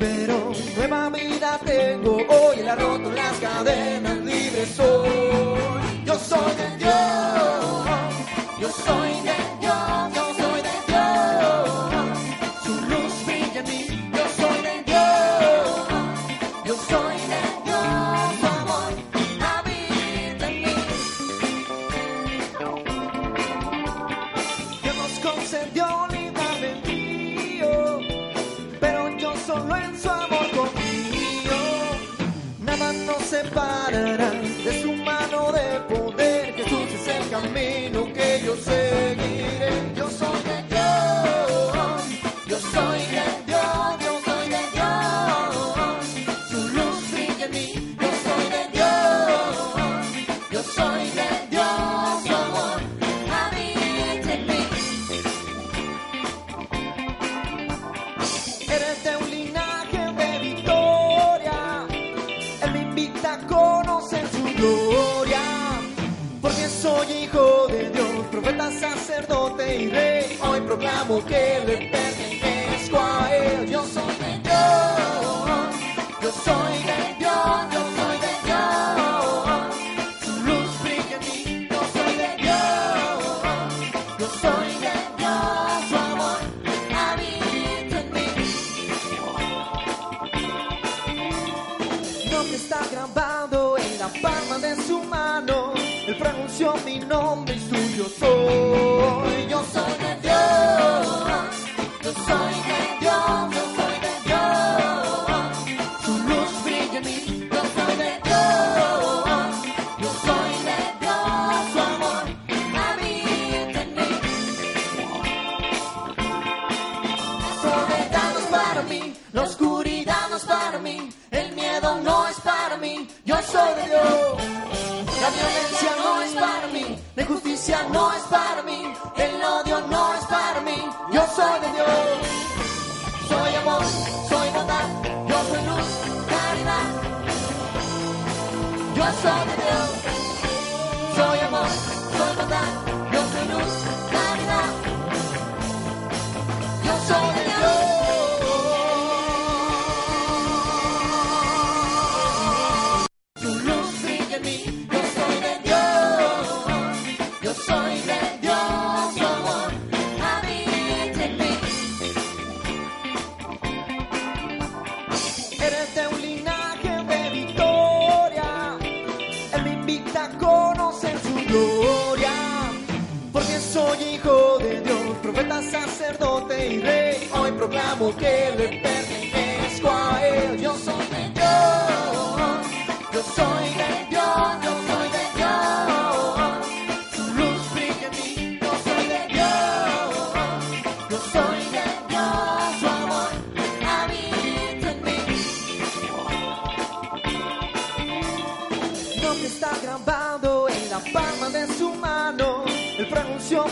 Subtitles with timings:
[0.00, 4.19] pero nueva vida tengo hoy, la roto las cadenas.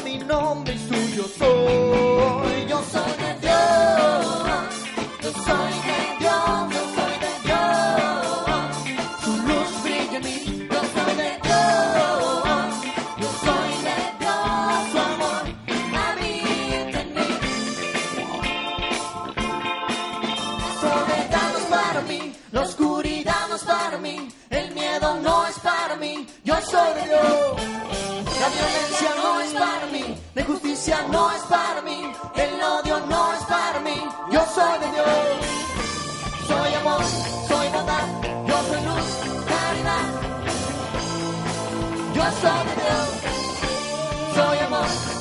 [0.05, 2.67] mi nombre y suyo soy.
[2.69, 3.98] Yo soy de Dios.
[31.11, 35.07] no es para mí, el odio no es para mí, yo soy de Dios.
[36.47, 37.03] Soy amor,
[37.47, 38.07] soy bondad,
[38.47, 39.09] yo soy luz,
[39.53, 40.07] caridad.
[42.15, 43.09] Yo soy de Dios,
[44.35, 45.18] soy amor.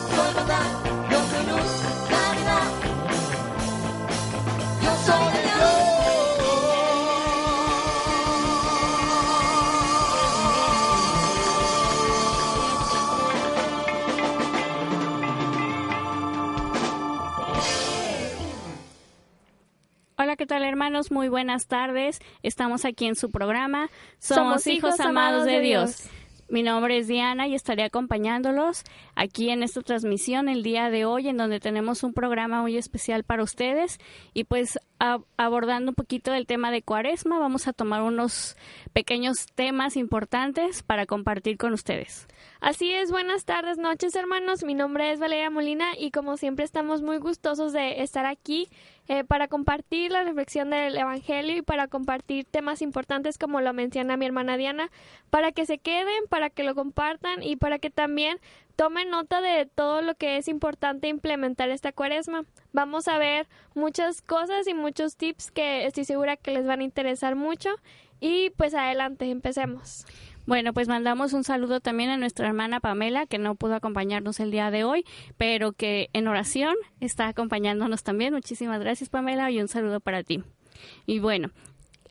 [20.48, 21.12] tal hermanos?
[21.12, 22.20] Muy buenas tardes.
[22.42, 23.90] Estamos aquí en su programa.
[24.18, 26.10] Somos, hijos, amados de, Dios.
[26.50, 28.84] Mi nombre es Diana y estaré acompañándolos
[29.16, 33.26] aquí en esta transmisión el día de hoy, en donde tenemos un programa muy especial
[33.26, 34.00] para ustedes.
[34.34, 38.56] Y pues a, abordando un poquito el tema de Cuaresma, vamos a tomar unos
[38.94, 42.28] pequeños temas importantes para compartir con ustedes.
[42.62, 44.64] Así es, buenas tardes, noches hermanos.
[44.64, 48.70] Mi nombre es Valeria Molina y como siempre estamos muy gustosos de estar aquí
[49.08, 54.18] eh, para compartir la reflexión del Evangelio y para compartir temas importantes como lo menciona
[54.18, 54.90] mi hermana Diana,
[55.30, 58.40] para que se queden, para que lo compartan y para que también
[58.76, 62.44] tomen nota de todo lo que es importante implementar esta cuaresma.
[62.74, 66.84] Vamos a ver muchas cosas y muchos tips que estoy segura que les van a
[66.84, 67.70] interesar mucho
[68.20, 70.06] y pues adelante, empecemos.
[70.48, 74.50] Bueno, pues mandamos un saludo también a nuestra hermana Pamela, que no pudo acompañarnos el
[74.50, 75.04] día de hoy,
[75.36, 78.34] pero que en oración está acompañándonos también.
[78.34, 80.46] Muchísimas gracias, Pamela, y un saludo para ti.
[81.06, 81.50] Y bueno,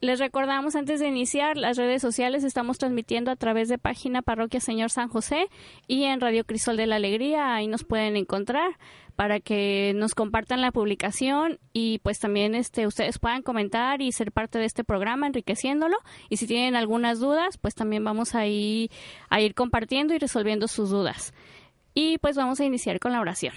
[0.02, 4.60] les recordamos antes de iniciar las redes sociales estamos transmitiendo a través de página Parroquia
[4.60, 5.48] Señor San José
[5.88, 8.76] y en Radio Crisol de la Alegría, ahí nos pueden encontrar
[9.16, 14.30] para que nos compartan la publicación y pues también este ustedes puedan comentar y ser
[14.30, 15.96] parte de este programa enriqueciéndolo
[16.28, 18.90] y si tienen algunas dudas pues también vamos a ir,
[19.30, 21.32] a ir compartiendo y resolviendo sus dudas
[21.94, 23.54] y pues vamos a iniciar con la oración.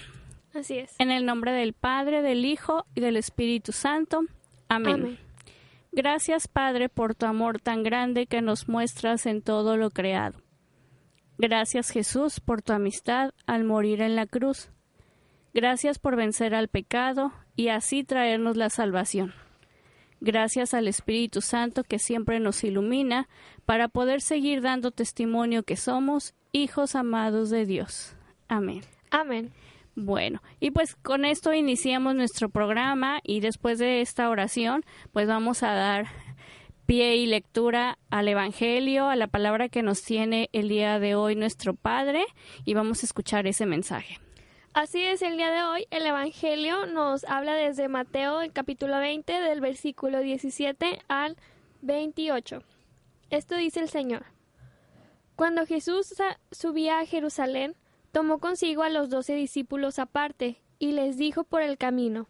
[0.54, 0.96] Así es.
[0.98, 4.22] En el nombre del Padre, del Hijo y del Espíritu Santo.
[4.68, 4.94] Amén.
[4.94, 5.18] Amén.
[5.92, 10.40] Gracias Padre por tu amor tan grande que nos muestras en todo lo creado.
[11.36, 14.70] Gracias Jesús por tu amistad al morir en la cruz
[15.52, 19.34] Gracias por vencer al pecado y así traernos la salvación.
[20.20, 23.28] Gracias al Espíritu Santo que siempre nos ilumina
[23.64, 28.14] para poder seguir dando testimonio que somos hijos amados de Dios.
[28.46, 28.82] Amén.
[29.10, 29.50] Amén.
[29.96, 35.62] Bueno, y pues con esto iniciamos nuestro programa y después de esta oración, pues vamos
[35.62, 36.06] a dar
[36.86, 41.34] pie y lectura al Evangelio, a la palabra que nos tiene el día de hoy
[41.34, 42.24] nuestro Padre
[42.64, 44.18] y vamos a escuchar ese mensaje.
[44.72, 49.40] Así es, el día de hoy el Evangelio nos habla desde Mateo, el capítulo 20,
[49.40, 51.36] del versículo 17 al
[51.82, 52.62] 28.
[53.30, 54.26] Esto dice el Señor.
[55.34, 56.14] Cuando Jesús
[56.52, 57.74] subía a Jerusalén,
[58.12, 62.28] tomó consigo a los doce discípulos aparte y les dijo por el camino,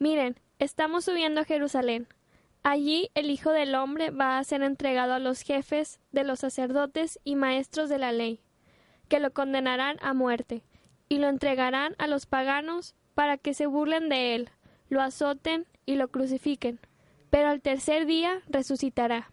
[0.00, 2.08] Miren, estamos subiendo a Jerusalén.
[2.64, 7.20] Allí el Hijo del Hombre va a ser entregado a los jefes de los sacerdotes
[7.22, 8.40] y maestros de la ley,
[9.08, 10.64] que lo condenarán a muerte
[11.08, 14.50] y lo entregarán a los paganos para que se burlen de él,
[14.88, 16.80] lo azoten y lo crucifiquen,
[17.30, 19.30] pero al tercer día resucitará.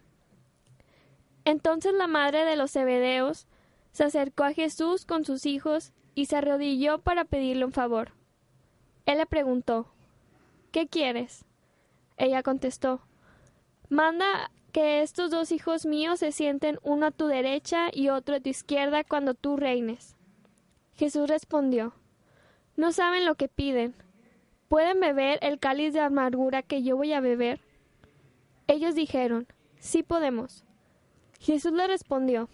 [1.44, 3.46] Entonces la madre de los Zebedeos
[3.92, 8.12] se acercó a Jesús con sus hijos y se arrodilló para pedirle un favor.
[9.06, 9.92] Él le preguntó
[10.72, 11.44] ¿Qué quieres?
[12.16, 13.02] Ella contestó
[13.88, 18.40] Manda que estos dos hijos míos se sienten uno a tu derecha y otro a
[18.40, 20.16] tu izquierda cuando tú reines.
[20.96, 21.92] Jesús respondió,
[22.76, 23.94] No saben lo que piden.
[24.68, 27.60] ¿Pueden beber el cáliz de amargura que yo voy a beber?
[28.66, 29.46] Ellos dijeron,
[29.78, 30.64] Sí podemos.
[31.40, 32.48] Jesús le respondió,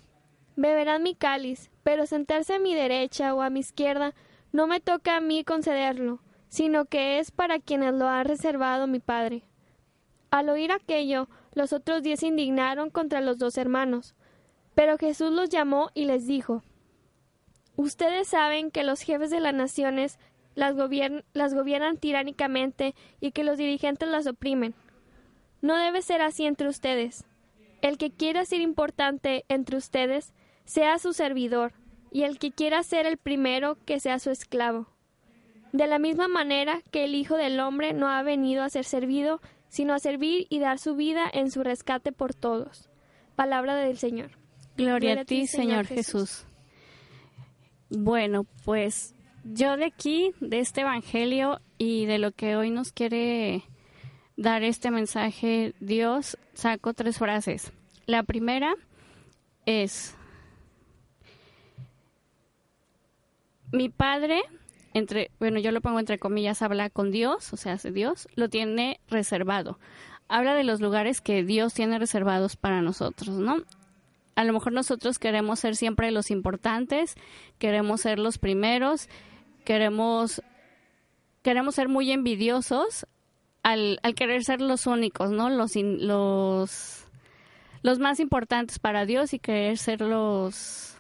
[0.56, 4.14] Beberán mi cáliz, pero sentarse a mi derecha o a mi izquierda
[4.52, 8.98] no me toca a mí concederlo, sino que es para quienes lo ha reservado mi
[8.98, 9.44] Padre.
[10.30, 14.14] Al oír aquello, los otros diez indignaron contra los dos hermanos.
[14.74, 16.62] Pero Jesús los llamó y les dijo,
[17.80, 20.18] Ustedes saben que los jefes de las naciones
[20.54, 20.74] las,
[21.32, 24.74] las gobiernan tiránicamente y que los dirigentes las oprimen.
[25.62, 27.24] No debe ser así entre ustedes.
[27.80, 30.34] El que quiera ser importante entre ustedes,
[30.66, 31.72] sea su servidor,
[32.10, 34.86] y el que quiera ser el primero, que sea su esclavo.
[35.72, 39.40] De la misma manera que el Hijo del Hombre no ha venido a ser servido,
[39.70, 42.90] sino a servir y dar su vida en su rescate por todos.
[43.36, 44.32] Palabra del Señor.
[44.76, 46.44] Gloria, a ti, Señor Jesús.
[47.90, 53.64] Bueno, pues yo de aquí, de este Evangelio y de lo que hoy nos quiere
[54.36, 57.72] dar este mensaje Dios, saco tres frases.
[58.06, 58.74] La primera
[59.66, 60.16] es,
[63.72, 64.42] mi padre,
[64.94, 69.00] entre, bueno, yo lo pongo entre comillas, habla con Dios, o sea, Dios, lo tiene
[69.08, 69.80] reservado.
[70.28, 73.64] Habla de los lugares que Dios tiene reservados para nosotros, ¿no?
[74.40, 77.14] A lo mejor nosotros queremos ser siempre los importantes,
[77.58, 79.10] queremos ser los primeros,
[79.66, 80.42] queremos,
[81.42, 83.06] queremos ser muy envidiosos
[83.62, 85.50] al, querer ser los únicos, ¿no?
[85.50, 87.04] Los, los,
[87.82, 90.96] los más importantes para Dios y querer ser los,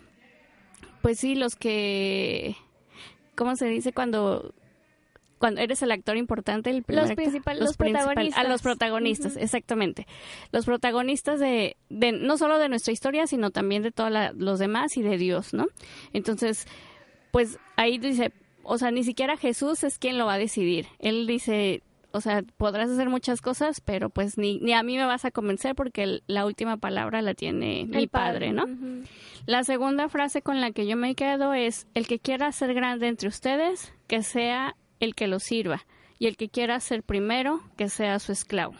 [1.00, 2.56] pues sí, los que,
[3.36, 4.52] ¿cómo se dice cuando
[5.40, 8.44] cuando eres el actor importante, el los, principales, los, protagonistas.
[8.44, 10.06] A los protagonistas, exactamente.
[10.52, 14.98] Los protagonistas de, de, no solo de nuestra historia, sino también de todos los demás
[14.98, 15.68] y de Dios, ¿no?
[16.12, 16.66] Entonces,
[17.30, 18.32] pues ahí dice,
[18.64, 20.88] o sea, ni siquiera Jesús es quien lo va a decidir.
[20.98, 21.82] Él dice,
[22.12, 25.30] o sea, podrás hacer muchas cosas, pero pues ni, ni a mí me vas a
[25.30, 28.66] convencer porque la última palabra la tiene mi padre, ¿no?
[29.46, 33.08] La segunda frase con la que yo me quedo es, el que quiera ser grande
[33.08, 35.84] entre ustedes, que sea el que lo sirva
[36.18, 38.74] y el que quiera ser primero, que sea su esclavo.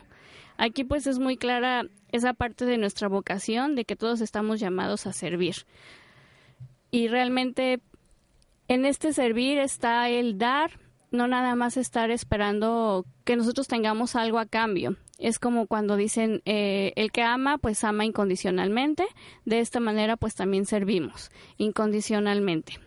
[0.58, 5.06] Aquí pues es muy clara esa parte de nuestra vocación, de que todos estamos llamados
[5.06, 5.56] a servir.
[6.90, 7.80] Y realmente
[8.68, 10.78] en este servir está el dar,
[11.10, 14.96] no nada más estar esperando que nosotros tengamos algo a cambio.
[15.18, 19.06] Es como cuando dicen, eh, el que ama, pues ama incondicionalmente.
[19.44, 22.78] De esta manera, pues también servimos incondicionalmente.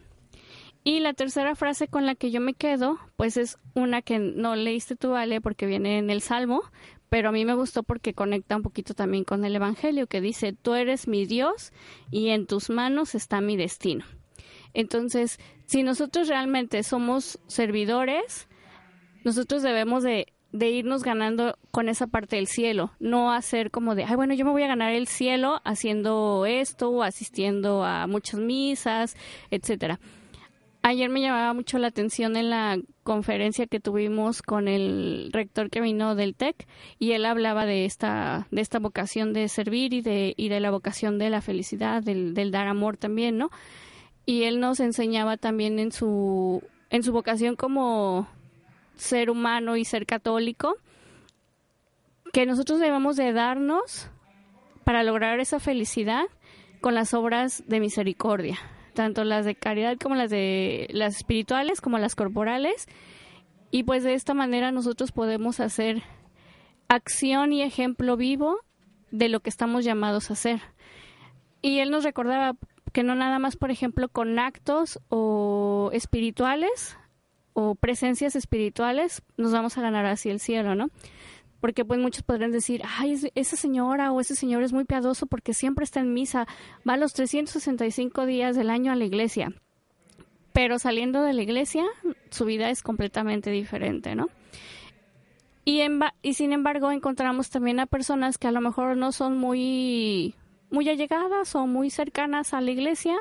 [0.83, 4.55] Y la tercera frase con la que yo me quedo, pues es una que no
[4.55, 6.61] leíste tú, Ale, porque viene en el Salmo,
[7.07, 10.51] pero a mí me gustó porque conecta un poquito también con el Evangelio, que dice,
[10.51, 11.71] tú eres mi Dios
[12.11, 14.03] y en tus manos está mi destino.
[14.73, 18.49] Entonces, si nosotros realmente somos servidores,
[19.23, 24.15] nosotros debemos de, irnos ganando con esa parte del cielo, no hacer como de, ay,
[24.15, 29.15] bueno, yo me voy a ganar el cielo haciendo esto, o asistiendo a muchas misas,
[29.49, 29.99] etcétera
[30.85, 35.79] Ayer me llamaba mucho la atención en la conferencia que tuvimos con el rector que
[35.79, 36.67] vino del TEC
[36.99, 40.71] y él hablaba de esta, de esta vocación de servir y de, y de la
[40.71, 43.49] vocación de la felicidad, del, del dar amor también, ¿no?
[44.25, 48.27] Y él nos enseñaba también en su, en su vocación como
[48.97, 50.75] ser humano y ser católico,
[52.33, 54.09] que nosotros debemos de darnos
[54.83, 56.25] para lograr esa felicidad
[56.81, 58.59] con las obras de misericordia
[58.93, 62.87] tanto las de caridad como las de las espirituales como las corporales
[63.71, 66.03] y pues de esta manera nosotros podemos hacer
[66.87, 68.59] acción y ejemplo vivo
[69.11, 70.61] de lo que estamos llamados a hacer.
[71.61, 72.55] Y él nos recordaba
[72.91, 76.97] que no nada más, por ejemplo, con actos o espirituales
[77.53, 80.89] o presencias espirituales nos vamos a ganar así el cielo, ¿no?
[81.63, 85.53] Porque pues muchos podrían decir, ay, esa señora o ese señor es muy piadoso porque
[85.53, 86.45] siempre está en misa,
[86.85, 89.53] va los 365 días del año a la iglesia,
[90.51, 91.85] pero saliendo de la iglesia
[92.31, 94.27] su vida es completamente diferente, ¿no?
[95.63, 95.79] Y,
[96.33, 100.35] sin embargo encontramos también a personas que a lo mejor no son muy,
[100.69, 103.15] muy allegadas o muy cercanas a la iglesia,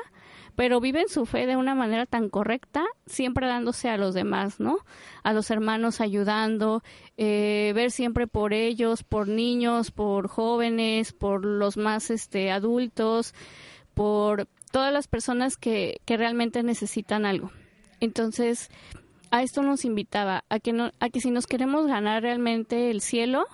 [0.55, 4.77] pero viven su fe de una manera tan correcta, siempre dándose a los demás, ¿no?
[5.23, 6.83] A los hermanos ayudando,
[7.17, 13.33] eh, ver siempre por ellos, por niños, por jóvenes, por los más este, adultos,
[13.93, 17.51] por todas las personas que, que realmente necesitan algo.
[17.99, 18.69] Entonces,
[19.31, 23.01] a esto nos invitaba, a que, no, a que si nos queremos ganar realmente el
[23.01, 23.45] cielo,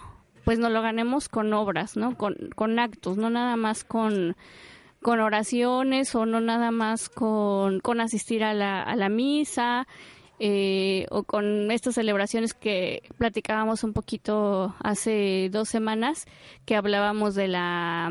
[0.44, 2.18] pues nos lo ganemos con obras, ¿no?
[2.18, 4.36] Con, con actos, no nada más con
[5.02, 9.88] con oraciones o no nada más con, con asistir a la, a la misa
[10.40, 16.26] eh, o con estas celebraciones que platicábamos un poquito hace dos semanas
[16.66, 18.10] que hablábamos de la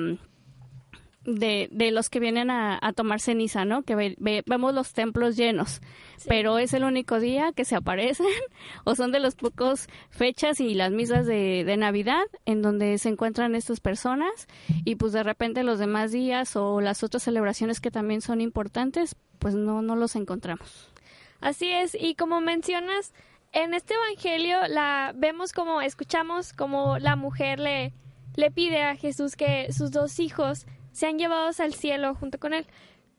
[1.28, 3.82] de, de los que vienen a, tomar ceniza, ¿no?
[3.82, 5.80] Que vemos los templos llenos,
[6.26, 8.26] pero es el único día que se aparecen
[8.84, 13.10] o son de los pocos fechas y las misas de, de Navidad en donde se
[13.10, 14.48] encuentran estas personas
[14.84, 19.14] y pues de repente los demás días o las otras celebraciones que también son importantes,
[19.38, 20.90] pues no, no los encontramos.
[21.40, 23.12] Así es, y como mencionas,
[23.52, 27.92] en este evangelio la vemos como escuchamos como la mujer le
[28.36, 30.66] le pide a Jesús que sus dos hijos
[30.98, 32.66] sean llevados al cielo junto con Él.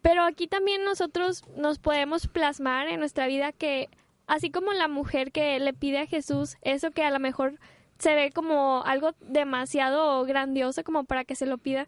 [0.01, 3.89] Pero aquí también nosotros nos podemos plasmar en nuestra vida que,
[4.27, 7.57] así como la mujer que le pide a Jesús eso que a lo mejor
[7.97, 11.87] se ve como algo demasiado grandioso como para que se lo pida,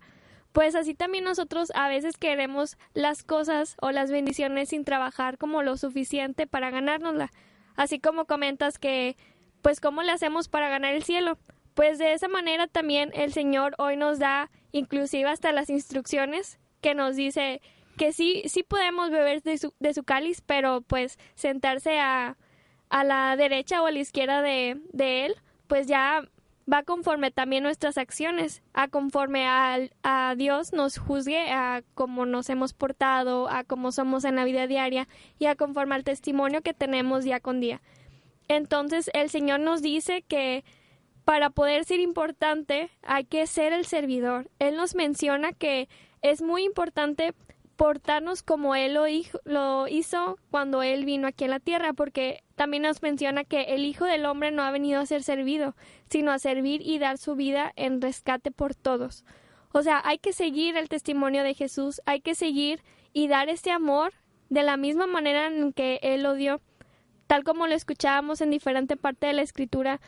[0.54, 5.62] pues así también nosotros a veces queremos las cosas o las bendiciones sin trabajar como
[5.62, 7.32] lo suficiente para ganárnosla.
[7.76, 9.18] Así como comentas que,
[9.62, 11.38] pues, ¿cómo le hacemos para ganar el cielo?
[11.74, 16.96] Pues de esa manera también el Señor hoy nos da inclusive hasta las instrucciones que
[16.96, 17.62] nos dice
[17.98, 22.38] que sí, sí podemos beber de su, de su cáliz, pero pues sentarse a,
[22.90, 25.36] a la derecha o a la izquierda de, de él,
[25.68, 26.24] pues ya
[26.72, 32.50] va conforme también nuestras acciones, a conforme a, a, Dios nos juzgue, a cómo nos
[32.50, 35.08] hemos portado, a cómo somos en la vida diaria
[35.40, 37.82] y a conforme al testimonio que tenemos día con día.
[38.48, 40.64] Entonces el Señor nos dice que
[41.32, 44.50] para poder ser importante hay que ser el servidor.
[44.60, 45.88] Él nos menciona que
[46.22, 47.34] es muy importante
[47.78, 48.98] portarnos como Él
[49.46, 53.86] lo, hizo cuando Él vino aquí en la tierra, porque también nos menciona que el
[53.86, 55.74] Hijo del Hombre no ha venido a ser servido,
[56.10, 59.24] sino a servir y dar su vida en rescate por todos.
[59.72, 62.84] O sea, hay que seguir el testimonio de Jesús, hay que seguir
[63.14, 64.12] y dar este amor
[64.50, 66.60] de la misma manera en que Él lo dio,
[67.28, 70.02] tal como lo escuchábamos en diferente parte de la Escritura,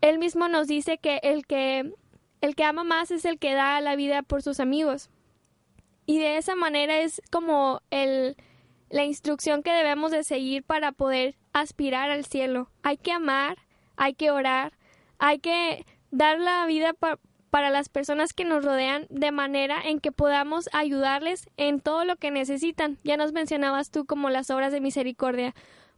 [0.00, 1.92] él mismo nos dice que el que
[2.40, 5.10] el que ama más es el que da la vida por sus amigos.
[6.04, 8.36] Y de esa manera es como el
[8.90, 13.58] la instrucción que debemos de seguir para poder aspirar al cielo, hay que amar,
[13.96, 14.72] hay que orar,
[15.18, 16.94] hay que dar la vida
[17.50, 22.16] para las personas que nos rodean de manera en que podamos ayudarles en todo lo
[22.16, 22.98] que necesitan.
[23.02, 25.54] Ya nos mencionabas tú como las obras de misericordia.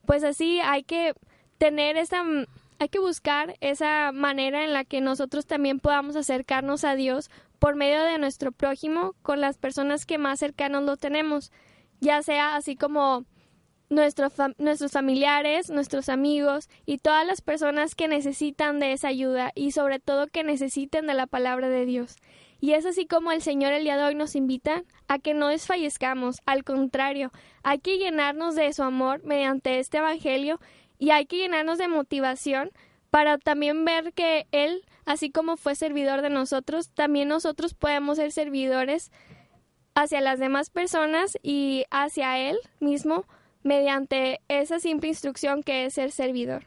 [0.07, 1.15] Pues así hay que
[1.59, 2.25] tener esa
[2.79, 7.75] hay que buscar esa manera en la que nosotros también podamos acercarnos a Dios por
[7.75, 11.51] medio de nuestro prójimo con las personas que más cercanos lo tenemos,
[12.01, 13.25] ya sea así como
[13.91, 19.99] nuestros familiares, nuestros amigos y todas las personas que necesitan de esa ayuda y sobre
[19.99, 22.17] todo que necesiten de la palabra de Dios.
[22.61, 25.49] Y es así como el Señor el día de hoy nos invita a que no
[25.49, 27.31] desfallezcamos, al contrario,
[27.63, 30.61] hay que llenarnos de su amor mediante este Evangelio
[30.99, 32.71] y hay que llenarnos de motivación
[33.11, 38.33] para también ver que Él, así como fue servidor de nosotros, también nosotros podemos ser
[38.33, 39.11] servidores
[39.95, 43.25] hacia las demás personas y hacia Él mismo
[43.63, 46.67] mediante esa simple instrucción que es ser servidor.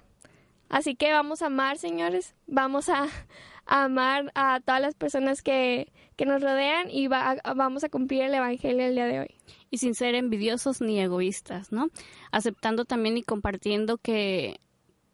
[0.69, 3.07] Así que vamos a amar, señores, vamos a,
[3.65, 5.91] amar a todas las personas que,
[6.25, 9.35] nos rodean y vamos a cumplir el Evangelio el día de hoy.
[9.69, 11.89] Y sin ser envidiosos ni egoístas, ¿no?
[12.31, 14.59] Aceptando también y compartiendo que,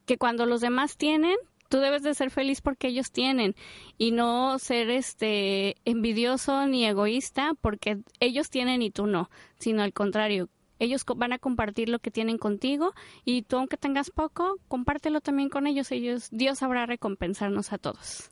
[0.06, 1.38] que cuando los demás tienen,
[1.70, 3.56] tú debes de ser feliz porque ellos tienen
[3.98, 9.94] y no ser este envidioso ni egoísta porque ellos tienen y tú no, sino al
[9.94, 10.50] contrario,
[10.80, 12.94] ellos van a compartir lo que tienen contigo
[13.26, 15.92] y tú aunque tengas poco, compártelo también con ellos.
[15.92, 18.30] Ellos Dios sabrá recompensarnos a todos.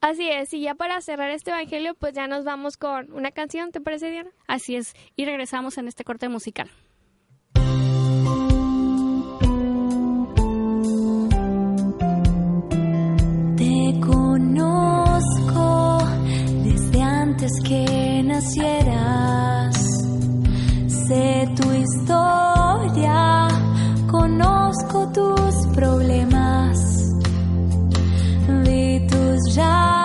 [0.00, 3.72] Así es, y ya para cerrar este evangelio, pues ya nos vamos con una canción,
[3.72, 4.30] ¿te parece, Diana?
[4.46, 6.70] Así es, y regresamos en este corte musical.
[13.56, 15.98] Te conozco
[16.62, 19.74] desde antes que nacieras,
[21.08, 23.48] sé tu historia,
[24.08, 26.37] conozco tus problemas,
[29.58, 29.97] tus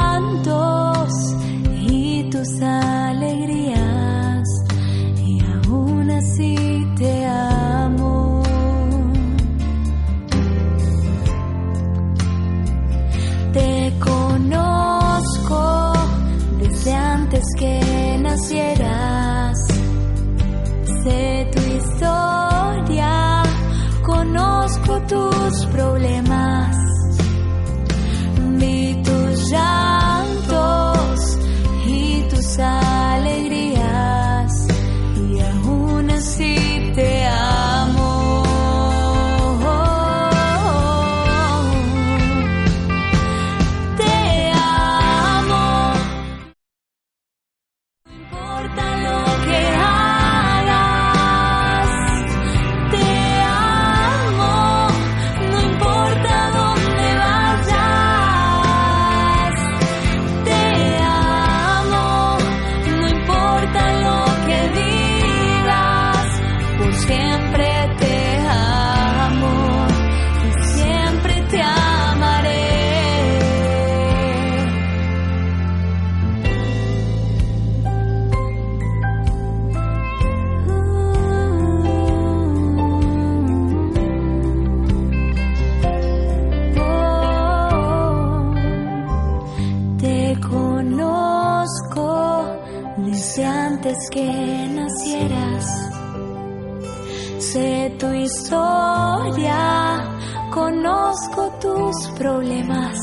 [102.24, 102.98] problemas.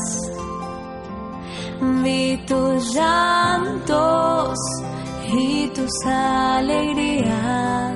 [2.03, 4.57] Vi tus llantos
[5.31, 7.90] y tus alegrías.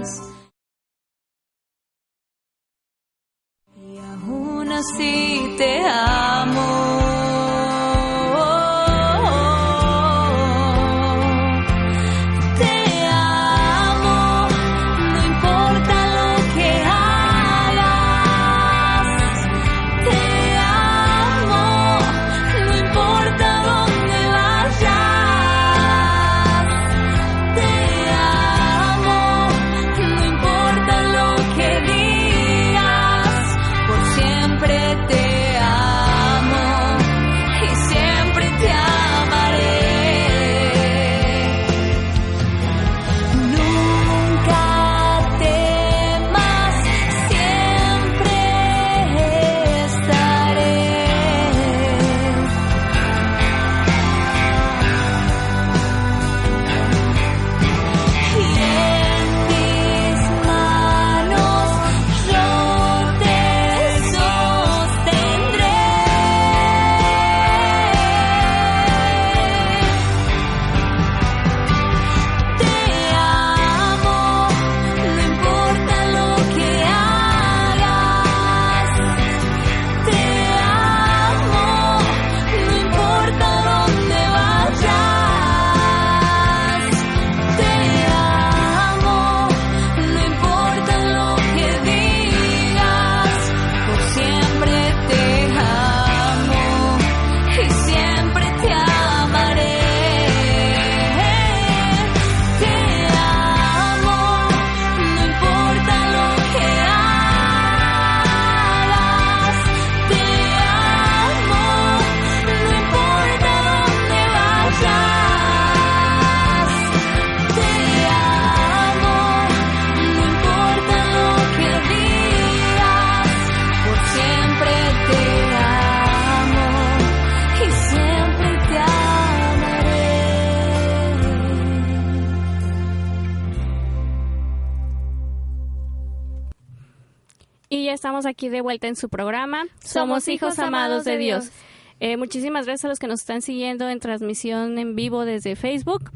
[138.26, 139.66] Estamos aquí de vuelta en su programa.
[139.84, 141.52] Somos, hijos amados de Dios.
[142.00, 146.12] Eh, muchísimas gracias a los que nos están siguiendo en transmisión en vivo desde Facebook.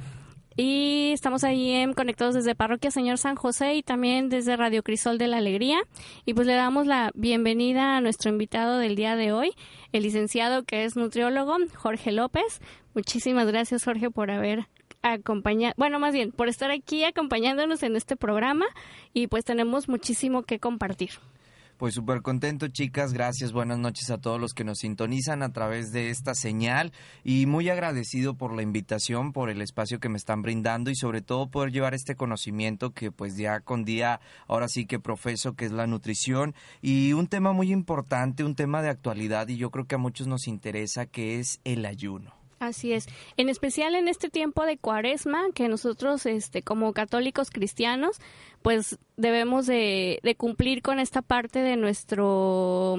[0.57, 5.19] Y estamos ahí en, conectados desde Parroquia Señor San José y también desde Radio Crisol
[5.19, 5.77] de la Alegría.
[6.25, 9.51] Y pues le damos la bienvenida a nuestro invitado del día de hoy,
[9.91, 12.59] el licenciado que es nutriólogo, Jorge López.
[12.95, 14.67] Muchísimas gracias, Jorge, por haber
[15.03, 18.65] acompañado, bueno, más bien, por estar aquí acompañándonos en este programa
[19.13, 21.11] y pues tenemos muchísimo que compartir.
[21.79, 23.13] Pues súper contento, chicas.
[23.13, 23.53] Gracias.
[23.53, 26.91] Buenas noches a todos los que nos sintonizan a través de esta señal
[27.23, 31.21] y muy agradecido por la invitación, por el espacio que me están brindando y sobre
[31.21, 35.63] todo poder llevar este conocimiento que pues día con día ahora sí que profeso, que
[35.63, 39.87] es la nutrición y un tema muy importante, un tema de actualidad y yo creo
[39.87, 42.39] que a muchos nos interesa, que es el ayuno.
[42.59, 43.07] Así es.
[43.37, 48.17] En especial en este tiempo de cuaresma, que nosotros, este, como católicos cristianos,
[48.61, 52.97] pues debemos de, cumplir con esta parte de nuestro,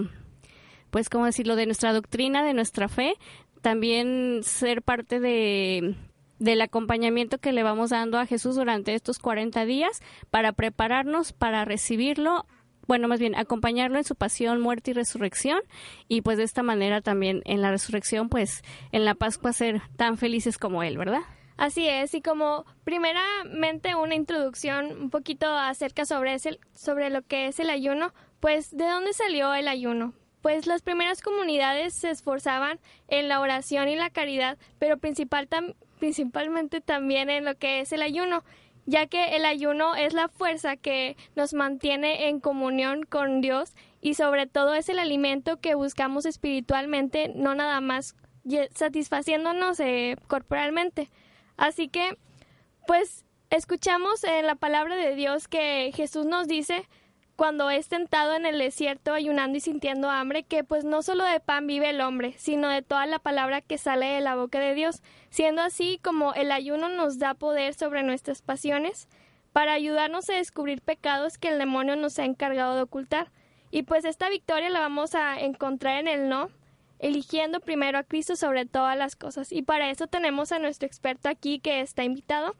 [0.90, 3.14] pues, ¿cómo decirlo?, de nuestra doctrina, de nuestra fe.
[3.60, 5.94] También ser parte de,
[6.38, 11.64] del acompañamiento que le vamos dando a Jesús durante estos 40 días para prepararnos para
[11.64, 12.46] recibirlo
[12.86, 15.60] bueno, más bien acompañarlo en su pasión, muerte y resurrección
[16.08, 20.18] y pues de esta manera también en la resurrección, pues en la Pascua ser tan
[20.18, 21.20] felices como Él, ¿verdad?
[21.60, 27.48] Así es, y como primeramente una introducción un poquito acerca sobre, ese, sobre lo que
[27.48, 30.14] es el ayuno, pues ¿de dónde salió el ayuno?
[30.40, 35.50] Pues las primeras comunidades se esforzaban en la oración y la caridad, pero principal
[35.98, 38.42] principalmente también en lo que es el ayuno
[38.86, 44.14] ya que el ayuno es la fuerza que nos mantiene en comunión con Dios y
[44.14, 48.16] sobre todo es el alimento que buscamos espiritualmente, no nada más
[48.74, 51.10] satisfaciéndonos eh, corporalmente.
[51.60, 52.16] Así que,
[52.86, 56.88] pues, escuchamos en la palabra de Dios que Jesús nos dice
[57.36, 61.38] cuando es tentado en el desierto ayunando y sintiendo hambre, que pues no solo de
[61.38, 64.74] pan vive el hombre, sino de toda la palabra que sale de la boca de
[64.74, 69.06] Dios, siendo así como el ayuno nos da poder sobre nuestras pasiones,
[69.52, 73.30] para ayudarnos a descubrir pecados que el demonio nos ha encargado de ocultar.
[73.70, 76.50] Y pues esta victoria la vamos a encontrar en el no,
[77.00, 79.50] eligiendo primero a Cristo sobre todas las cosas.
[79.50, 82.54] Y para eso tenemos a nuestro experto aquí que está invitado,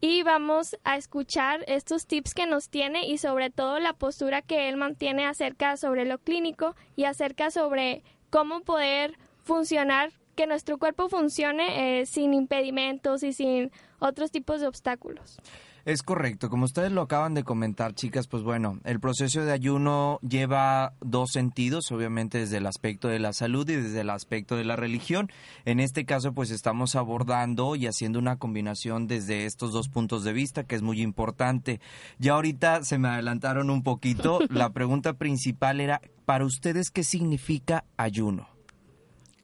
[0.00, 4.68] y vamos a escuchar estos tips que nos tiene y sobre todo la postura que
[4.68, 11.08] él mantiene acerca sobre lo clínico y acerca sobre cómo poder funcionar, que nuestro cuerpo
[11.08, 15.38] funcione eh, sin impedimentos y sin otros tipos de obstáculos.
[15.88, 20.18] Es correcto, como ustedes lo acaban de comentar, chicas, pues bueno, el proceso de ayuno
[20.20, 24.64] lleva dos sentidos, obviamente desde el aspecto de la salud y desde el aspecto de
[24.64, 25.30] la religión.
[25.64, 30.34] En este caso, pues estamos abordando y haciendo una combinación desde estos dos puntos de
[30.34, 31.80] vista, que es muy importante.
[32.18, 34.40] Ya ahorita se me adelantaron un poquito.
[34.50, 38.46] La pregunta principal era, para ustedes, ¿qué significa ayuno?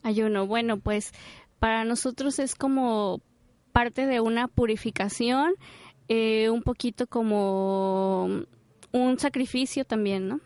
[0.02, 1.12] Ayuno, bueno, pues
[1.58, 3.22] para nosotros es como
[3.74, 5.54] parte de una purificación
[6.08, 8.44] eh, un poquito como
[8.92, 10.40] un sacrificio también, ¿no?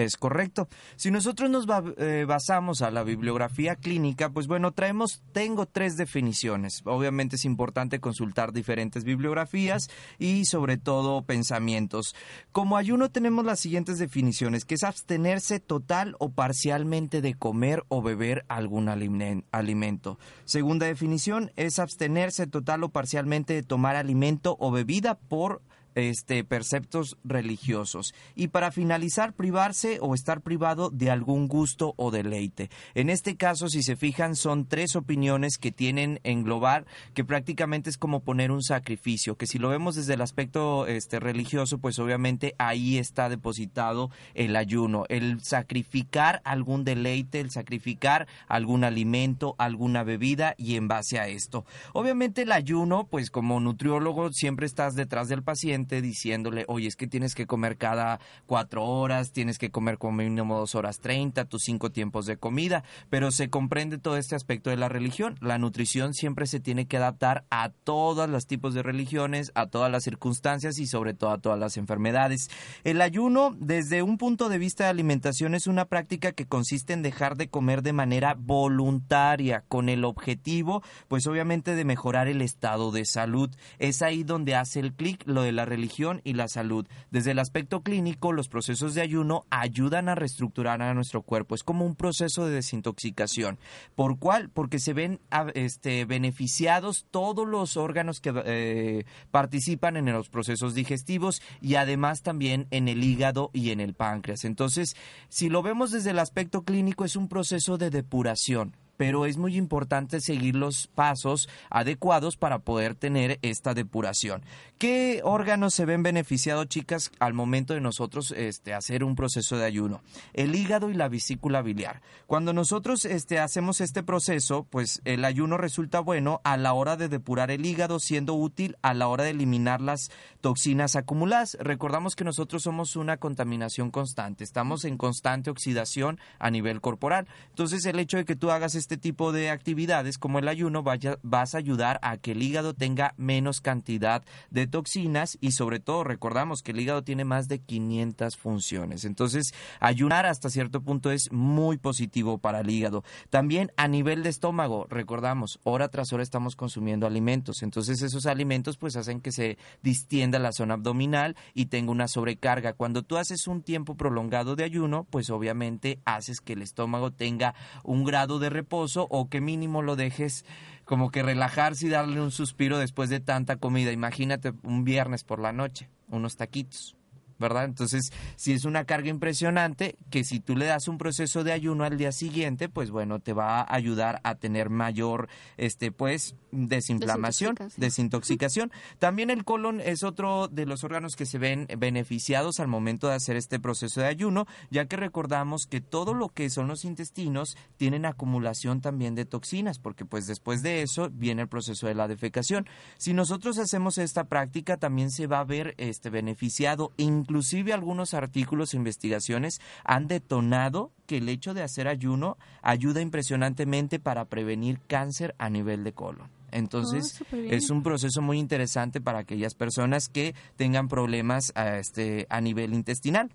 [0.00, 0.66] Es correcto.
[0.96, 1.66] Si nosotros nos
[1.98, 6.80] eh, basamos a la bibliografía clínica, pues bueno, traemos, tengo tres definiciones.
[6.86, 12.14] Obviamente es importante consultar diferentes bibliografías y sobre todo pensamientos.
[12.50, 18.00] Como ayuno tenemos las siguientes definiciones, que es abstenerse total o parcialmente de comer o
[18.00, 20.18] beber algún alimento.
[20.46, 25.60] Segunda definición es abstenerse total o parcialmente de tomar alimento o bebida por
[25.94, 28.14] este, perceptos religiosos.
[28.34, 32.70] Y para finalizar, privarse o estar privado de algún gusto o deleite.
[32.94, 37.98] En este caso, si se fijan, son tres opiniones que tienen englobar, que prácticamente es
[37.98, 42.54] como poner un sacrificio, que si lo vemos desde el aspecto este, religioso, pues obviamente
[42.58, 50.54] ahí está depositado el ayuno, el sacrificar algún deleite, el sacrificar algún alimento, alguna bebida
[50.56, 51.64] y en base a esto.
[51.92, 57.06] Obviamente el ayuno, pues como nutriólogo siempre estás detrás del paciente, diciéndole, oye, es que
[57.06, 61.62] tienes que comer cada cuatro horas, tienes que comer como mínimo dos horas treinta, tus
[61.62, 65.36] cinco tiempos de comida, pero se comprende todo este aspecto de la religión.
[65.40, 69.90] La nutrición siempre se tiene que adaptar a todos los tipos de religiones, a todas
[69.90, 72.50] las circunstancias y sobre todo a todas las enfermedades.
[72.84, 77.02] El ayuno, desde un punto de vista de alimentación, es una práctica que consiste en
[77.02, 82.90] dejar de comer de manera voluntaria, con el objetivo, pues obviamente, de mejorar el estado
[82.90, 83.50] de salud.
[83.78, 86.86] Es ahí donde hace el clic lo de la religión y la salud.
[87.10, 91.54] Desde el aspecto clínico, los procesos de ayuno ayudan a reestructurar a nuestro cuerpo.
[91.54, 93.58] Es como un proceso de desintoxicación.
[93.94, 94.50] ¿Por cuál?
[94.50, 95.20] Porque se ven
[95.54, 102.66] este, beneficiados todos los órganos que eh, participan en los procesos digestivos y además también
[102.70, 104.44] en el hígado y en el páncreas.
[104.44, 104.96] Entonces,
[105.28, 109.56] si lo vemos desde el aspecto clínico, es un proceso de depuración pero es muy
[109.56, 114.42] importante seguir los pasos adecuados para poder tener esta depuración.
[114.76, 119.64] ¿Qué órganos se ven beneficiados, chicas, al momento de nosotros este, hacer un proceso de
[119.64, 120.02] ayuno?
[120.34, 122.02] El hígado y la vesícula biliar.
[122.26, 127.08] Cuando nosotros este, hacemos este proceso, pues el ayuno resulta bueno a la hora de
[127.08, 130.10] depurar el hígado, siendo útil a la hora de eliminar las
[130.42, 131.56] toxinas acumuladas.
[131.60, 137.28] Recordamos que nosotros somos una contaminación constante, estamos en constante oxidación a nivel corporal.
[137.48, 140.82] Entonces el hecho de que tú hagas este este tipo de actividades como el ayuno
[140.82, 145.78] vaya, vas a ayudar a que el hígado tenga menos cantidad de toxinas y sobre
[145.78, 149.04] todo recordamos que el hígado tiene más de 500 funciones.
[149.04, 153.04] Entonces, ayunar hasta cierto punto es muy positivo para el hígado.
[153.28, 157.62] También a nivel de estómago, recordamos, hora tras hora estamos consumiendo alimentos.
[157.62, 162.72] Entonces, esos alimentos pues hacen que se distienda la zona abdominal y tenga una sobrecarga.
[162.72, 167.54] Cuando tú haces un tiempo prolongado de ayuno, pues obviamente haces que el estómago tenga
[167.84, 170.44] un grado de reposo o que mínimo lo dejes
[170.84, 173.92] como que relajarse y darle un suspiro después de tanta comida.
[173.92, 176.96] Imagínate un viernes por la noche, unos taquitos.
[177.40, 177.64] ¿Verdad?
[177.64, 181.84] Entonces, si es una carga impresionante, que si tú le das un proceso de ayuno
[181.84, 187.56] al día siguiente, pues bueno, te va a ayudar a tener mayor, este, pues, desinflamación,
[187.76, 188.70] desintoxicación.
[188.98, 193.14] También el colon es otro de los órganos que se ven beneficiados al momento de
[193.14, 197.56] hacer este proceso de ayuno, ya que recordamos que todo lo que son los intestinos
[197.76, 202.08] tienen acumulación también de toxinas, porque pues después de eso viene el proceso de la
[202.08, 202.66] defecación.
[202.98, 206.92] Si nosotros hacemos esta práctica, también se va a ver este beneficiado,
[207.30, 214.00] inclusive algunos artículos e investigaciones han detonado que el hecho de hacer ayuno ayuda impresionantemente
[214.00, 216.28] para prevenir cáncer a nivel de colon.
[216.50, 222.26] Entonces, oh, es un proceso muy interesante para aquellas personas que tengan problemas a, este,
[222.30, 223.30] a nivel intestinal.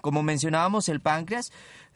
[0.00, 1.50] Como mencionábamos, el páncreas,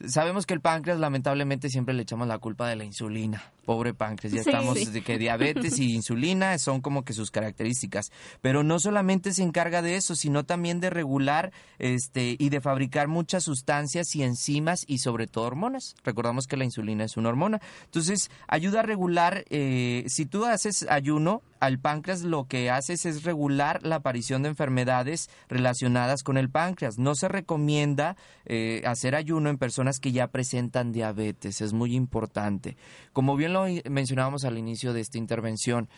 [0.06, 3.42] sabemos que el páncreas lamentablemente siempre le echamos la culpa de la insulina.
[3.64, 8.10] Pobre páncreas, ya estamos desde que diabetes y insulina son como que sus características.
[8.40, 13.06] Pero no solamente se encarga de eso, sino también de regular este y de fabricar
[13.06, 15.94] muchas sustancias y enzimas y sobre todo hormonas.
[16.02, 17.60] Recordamos que la insulina es una hormona.
[17.84, 23.22] Entonces, ayuda a regular, eh, si tú haces ayuno, al páncreas lo que haces es
[23.22, 26.98] regular la aparición de enfermedades relacionadas con el páncreas.
[26.98, 32.76] No se recomienda eh, hacer ayuno en personas que ya presentan diabetes, es muy importante.
[33.12, 35.88] Como bien lo mencionábamos al inicio de esta intervención,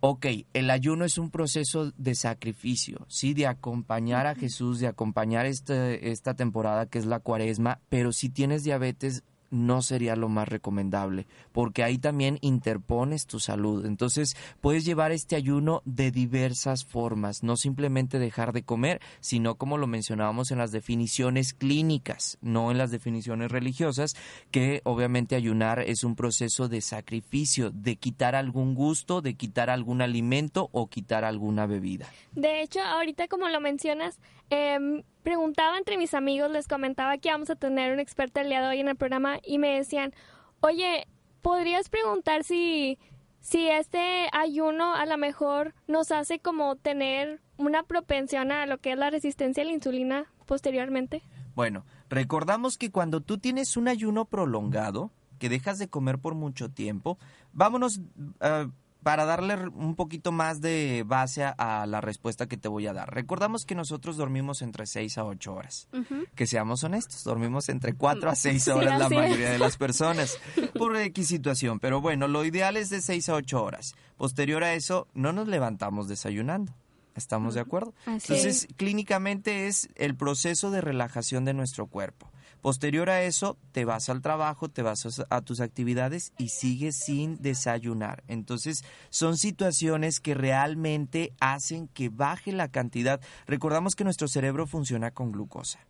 [0.00, 5.46] ok, el ayuno es un proceso de sacrificio, sí, de acompañar a Jesús, de acompañar
[5.46, 9.22] este, esta temporada que es la cuaresma, pero si tienes diabetes,
[9.54, 13.86] no sería lo más recomendable, porque ahí también interpones tu salud.
[13.86, 19.78] Entonces, puedes llevar este ayuno de diversas formas, no simplemente dejar de comer, sino como
[19.78, 24.16] lo mencionábamos en las definiciones clínicas, no en las definiciones religiosas,
[24.50, 30.02] que obviamente ayunar es un proceso de sacrificio, de quitar algún gusto, de quitar algún
[30.02, 32.06] alimento o quitar alguna bebida.
[32.32, 34.18] De hecho, ahorita como lo mencionas,
[34.50, 38.60] eh, preguntaba entre mis amigos, les comentaba que vamos a tener un experto el día
[38.60, 40.12] de hoy en el programa y me decían,
[40.60, 41.08] oye,
[41.42, 42.98] ¿podrías preguntar si,
[43.40, 48.92] si este ayuno a lo mejor nos hace como tener una propensión a lo que
[48.92, 51.22] es la resistencia a la insulina posteriormente?
[51.54, 56.70] Bueno, recordamos que cuando tú tienes un ayuno prolongado, que dejas de comer por mucho
[56.70, 57.18] tiempo,
[57.52, 57.98] vámonos...
[58.40, 58.70] Uh,
[59.04, 63.14] para darle un poquito más de base a, la respuesta que te voy a dar.
[63.14, 65.88] Recordamos que nosotros dormimos entre 6 a 8 horas.
[66.34, 70.38] Que seamos honestos, dormimos entre 4 a 6 horas la mayoría de las personas
[70.78, 71.78] por X situación.
[71.80, 73.94] Pero bueno, lo ideal es de 6 a 8 horas.
[74.16, 76.74] Posterior a eso, no nos levantamos desayunando.
[77.14, 77.94] ¿Estamos de acuerdo?
[78.06, 82.30] Entonces, clínicamente es el proceso de relajación de nuestro cuerpo.
[82.64, 87.36] Posterior a eso, te vas al trabajo, te vas a tus actividades y sigues sin
[87.42, 88.24] desayunar.
[88.26, 93.20] Entonces, son situaciones que realmente hacen que baje la cantidad.
[93.46, 95.80] Recordamos que nuestro cerebro funciona con glucosa.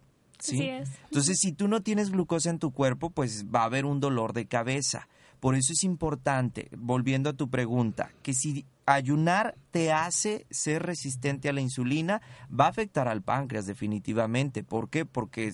[0.40, 0.68] ¿sí?
[1.04, 4.32] Entonces, si tú no tienes glucosa en tu cuerpo, pues va a haber un dolor
[4.32, 5.06] de cabeza.
[5.44, 11.50] Por eso es importante, volviendo a tu pregunta, que si ayunar te hace ser resistente
[11.50, 14.64] a la insulina, va a afectar al páncreas definitivamente.
[14.64, 15.04] ¿Por qué?
[15.04, 15.52] Porque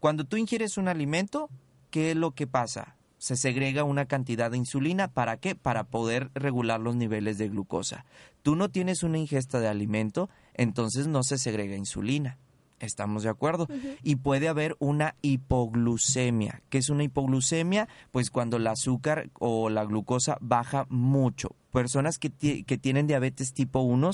[0.00, 1.48] cuando tú ingieres un alimento,
[1.92, 2.96] ¿qué es lo que pasa?
[3.18, 5.06] se segrega una cantidad de insulina.
[5.06, 5.54] ¿Para qué?
[5.54, 8.04] Para poder regular los niveles de glucosa.
[8.42, 12.36] Tú no tienes una ingesta de alimento, entonces no se segrega insulina.
[12.84, 13.68] Estamos de acuerdo.
[14.02, 16.62] Y puede haber una hipoglucemia.
[16.68, 17.88] ¿Qué es una hipoglucemia?
[18.10, 21.56] Pues cuando el azúcar o la glucosa baja mucho.
[21.72, 22.30] Personas que,
[22.64, 24.10] que tienen diabetes tipo 1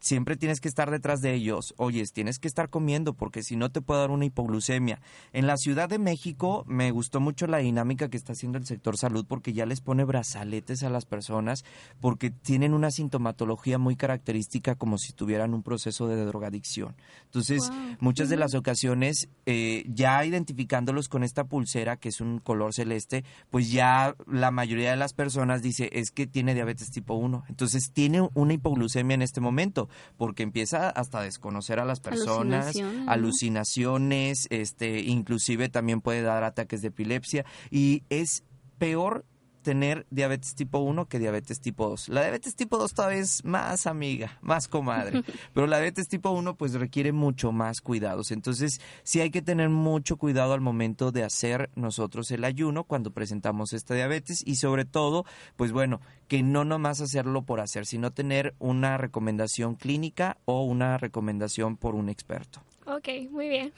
[0.00, 1.74] siempre tienes que estar detrás de ellos.
[1.76, 5.00] Oyes, tienes que estar comiendo porque si no te puede dar una hipoglucemia.
[5.32, 8.96] En la Ciudad de México me gustó mucho la dinámica que está haciendo el sector
[8.96, 11.64] salud porque ya les pone brazaletes a las personas
[12.00, 16.96] porque tienen una sintomatología muy característica como si tuvieran un proceso de drogadicción.
[17.26, 22.72] Entonces, muchas de las ocasiones, eh, ya identificándolos con esta pulsera que es un color
[22.72, 27.44] celeste, pues ya la mayoría de las personas dice es que tiene diabetes tipo 1.
[27.48, 32.76] Entonces, tiene una hipoglucemia en este momento porque empieza hasta a desconocer a las personas,
[33.06, 38.44] alucinaciones, este, inclusive también puede dar ataques de epilepsia y es
[38.78, 39.24] peor
[39.62, 42.08] tener diabetes tipo 1 que diabetes tipo 2.
[42.08, 45.22] La diabetes tipo 2 todavía es más amiga, más comadre,
[45.54, 48.30] pero la diabetes tipo 1 pues requiere mucho más cuidados.
[48.30, 53.12] Entonces sí hay que tener mucho cuidado al momento de hacer nosotros el ayuno cuando
[53.12, 55.24] presentamos esta diabetes y sobre todo
[55.56, 60.98] pues bueno, que no nomás hacerlo por hacer, sino tener una recomendación clínica o una
[60.98, 62.62] recomendación por un experto.
[62.86, 63.72] Ok, muy bien.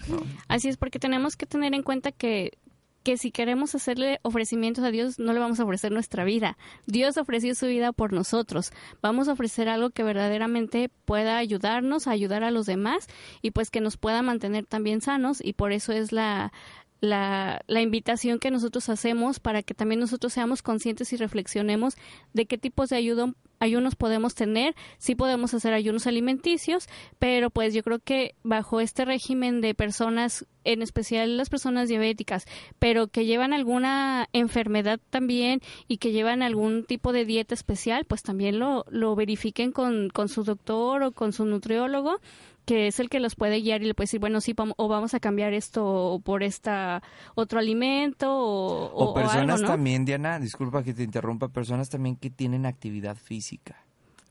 [0.48, 2.52] Así es, porque tenemos que tener en cuenta que
[3.02, 6.56] que si queremos hacerle ofrecimientos a Dios, no le vamos a ofrecer nuestra vida.
[6.86, 8.72] Dios ofreció su vida por nosotros.
[9.00, 13.08] Vamos a ofrecer algo que verdaderamente pueda ayudarnos, ayudar a los demás
[13.40, 16.52] y pues que nos pueda mantener también sanos y por eso es la,
[17.00, 21.96] la, la, invitación que nosotros hacemos para que también nosotros seamos conscientes y reflexionemos
[22.32, 24.74] de qué tipos de ayuda, ayunos podemos tener.
[24.98, 26.88] Sí podemos hacer ayunos alimenticios,
[27.20, 32.44] pero pues yo creo que bajo este régimen de personas, en especial las personas diabéticas,
[32.80, 38.22] pero que llevan alguna enfermedad también y que llevan algún tipo de dieta especial, pues
[38.22, 42.20] también lo, lo verifiquen con, con su doctor o con su nutriólogo
[42.64, 45.14] que es el que los puede guiar y le puede decir, bueno, sí, o vamos
[45.14, 47.02] a cambiar esto por esta
[47.34, 52.66] otro alimento o, o, personas también, Diana, disculpa que te interrumpa, personas también que tienen
[52.66, 53.76] actividad física.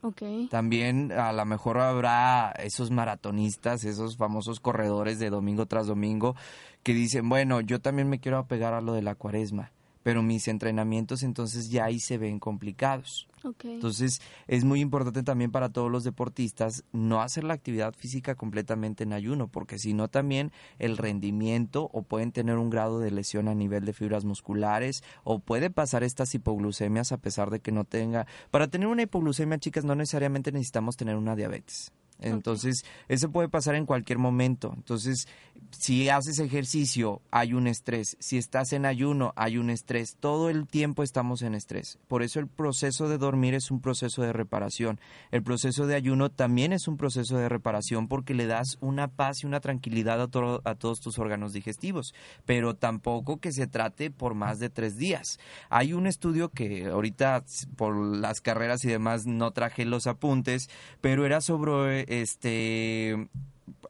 [0.03, 0.47] Okay.
[0.47, 6.35] También a lo mejor habrá esos maratonistas, esos famosos corredores de domingo tras domingo
[6.81, 9.71] que dicen, bueno, yo también me quiero apegar a lo de la cuaresma
[10.03, 13.27] pero mis entrenamientos entonces ya ahí se ven complicados.
[13.63, 19.03] Entonces es muy importante también para todos los deportistas no hacer la actividad física completamente
[19.03, 23.47] en ayuno, porque si no también el rendimiento o pueden tener un grado de lesión
[23.47, 27.83] a nivel de fibras musculares o puede pasar estas hipoglucemias a pesar de que no
[27.83, 28.27] tenga...
[28.51, 31.91] Para tener una hipoglucemia, chicas, no necesariamente necesitamos tener una diabetes.
[32.21, 34.73] Entonces, eso puede pasar en cualquier momento.
[34.75, 35.27] Entonces,
[35.71, 38.17] si haces ejercicio, hay un estrés.
[38.19, 40.17] Si estás en ayuno, hay un estrés.
[40.19, 41.97] Todo el tiempo estamos en estrés.
[42.07, 44.99] Por eso el proceso de dormir es un proceso de reparación.
[45.31, 49.43] El proceso de ayuno también es un proceso de reparación porque le das una paz
[49.43, 52.13] y una tranquilidad a, a todos tus órganos digestivos.
[52.45, 55.39] Pero tampoco que se trate por más de tres días.
[55.69, 57.43] Hay un estudio que ahorita
[57.75, 60.69] por las carreras y demás no traje los apuntes,
[61.01, 63.29] pero era sobre este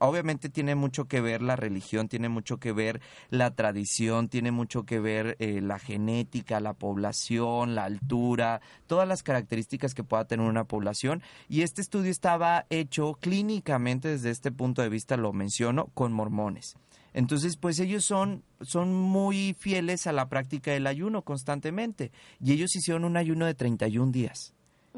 [0.00, 4.84] obviamente tiene mucho que ver la religión, tiene mucho que ver la tradición, tiene mucho
[4.84, 10.46] que ver eh, la genética, la población, la altura, todas las características que pueda tener
[10.46, 11.22] una población.
[11.48, 16.76] Y este estudio estaba hecho clínicamente desde este punto de vista, lo menciono, con mormones.
[17.14, 22.10] Entonces, pues ellos son, son muy fieles a la práctica del ayuno constantemente.
[22.40, 24.54] Y ellos hicieron un ayuno de 31 días.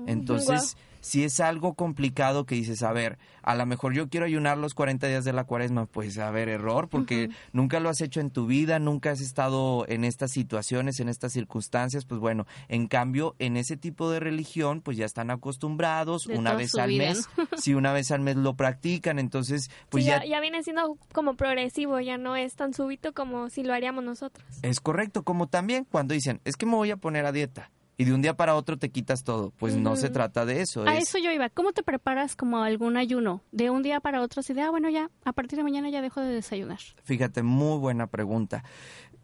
[0.07, 4.57] Entonces, si es algo complicado que dices, a ver, a lo mejor yo quiero ayunar
[4.57, 8.21] los 40 días de la cuaresma, pues a ver, error, porque nunca lo has hecho
[8.21, 12.87] en tu vida, nunca has estado en estas situaciones, en estas circunstancias, pues bueno, en
[12.87, 17.29] cambio, en ese tipo de religión, pues ya están acostumbrados, una vez al mes,
[17.59, 22.01] si una vez al mes lo practican, entonces, pues ya, ya viene siendo como progresivo,
[22.01, 24.47] ya no es tan súbito como si lo haríamos nosotros.
[24.63, 28.05] Es correcto, como también cuando dicen, es que me voy a poner a dieta y
[28.05, 29.53] de un día para otro te quitas todo.
[29.59, 30.87] Pues no se trata de eso.
[30.87, 31.49] A eso yo iba.
[31.51, 33.43] ¿Cómo te preparas como algún ayuno?
[33.53, 36.03] De un día para otro, así de, ah, bueno, ya, a partir de mañana ya
[36.03, 36.81] dejo de desayunar.
[37.05, 38.65] Fíjate, muy buena pregunta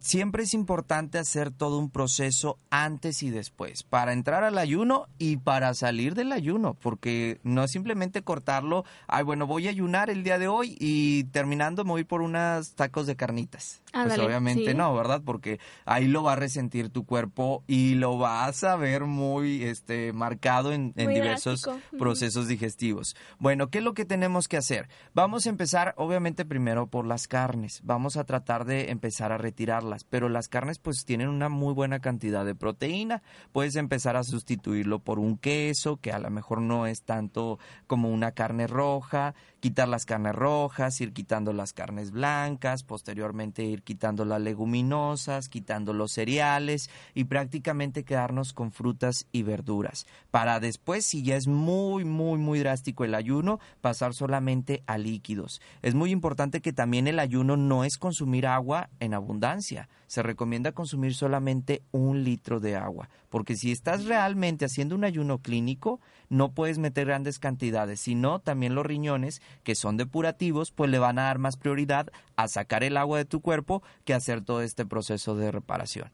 [0.01, 5.37] siempre es importante hacer todo un proceso antes y después, para entrar al ayuno y
[5.37, 10.23] para salir del ayuno, porque no es simplemente cortarlo, ay, bueno, voy a ayunar el
[10.23, 13.81] día de hoy y terminando me voy por unos tacos de carnitas.
[13.93, 15.21] pues obviamente no, ¿verdad?
[15.23, 20.13] Porque ahí lo va a resentir tu cuerpo y lo vas a ver muy este
[20.13, 23.15] marcado en, diversos procesos digestivos.
[23.37, 24.89] Bueno, ¿qué es lo que tenemos que hacer?
[25.13, 27.81] Vamos a empezar, obviamente, primero por las carnes.
[27.83, 31.99] Vamos a tratar de empezar a retirarlas pero las carnes pues tienen una muy buena
[31.99, 33.21] cantidad de proteína.
[33.51, 38.09] Puedes empezar a sustituirlo por un queso, que a lo mejor no es tanto como
[38.09, 44.25] una carne roja, quitar las carnes rojas, ir quitando las carnes blancas, posteriormente ir quitando
[44.25, 50.05] las leguminosas, quitando los cereales y prácticamente quedarnos con frutas y verduras.
[50.31, 55.61] Para después, si ya es muy, muy, muy drástico el ayuno, pasar solamente a líquidos.
[55.81, 59.80] Es muy importante que también el ayuno no es consumir agua en abundancia.
[60.07, 65.39] Se recomienda consumir solamente un litro de agua, porque si estás realmente haciendo un ayuno
[65.39, 70.99] clínico, no puedes meter grandes cantidades, sino también los riñones, que son depurativos, pues le
[70.99, 74.61] van a dar más prioridad a sacar el agua de tu cuerpo que hacer todo
[74.61, 76.11] este proceso de reparación.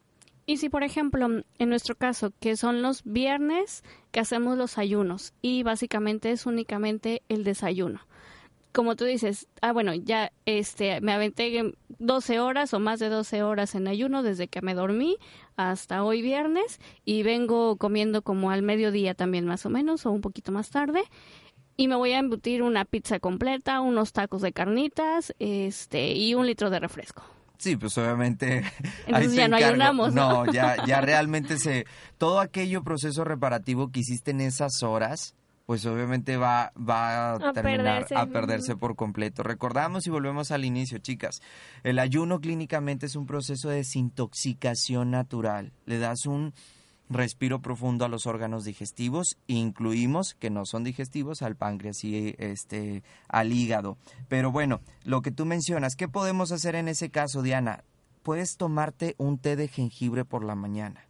[0.49, 1.27] Y si, por ejemplo,
[1.59, 7.21] en nuestro caso, que son los viernes que hacemos los ayunos y básicamente es únicamente
[7.27, 7.99] el desayuno.
[8.71, 13.41] Como tú dices, ah, bueno, ya este, me aventé 12 horas o más de 12
[13.41, 15.17] horas en ayuno desde que me dormí
[15.55, 20.21] hasta hoy viernes y vengo comiendo como al mediodía también más o menos o un
[20.21, 21.03] poquito más tarde
[21.77, 26.47] y me voy a embutir una pizza completa, unos tacos de carnitas, este y un
[26.47, 27.23] litro de refresco.
[27.59, 28.63] Sí, pues obviamente.
[29.07, 30.45] Entonces ya no ayunamos, ¿no?
[30.45, 31.85] No, ya, ya realmente se.
[32.17, 35.35] Todo aquello proceso reparativo que hiciste en esas horas,
[35.67, 38.15] pues obviamente va, va a, A terminar perderse.
[38.15, 39.43] a perderse por completo.
[39.43, 41.41] Recordamos y volvemos al inicio, chicas.
[41.83, 45.73] El ayuno clínicamente es un proceso de desintoxicación natural.
[45.85, 46.53] Le das un
[47.09, 53.03] respiro profundo a los órganos digestivos, incluimos que no son digestivos al páncreas y este
[53.27, 53.97] al hígado.
[54.29, 57.83] Pero bueno, lo que tú mencionas, ¿qué podemos hacer en ese caso, Diana?
[58.23, 61.06] Puedes tomarte un té de jengibre por la mañana.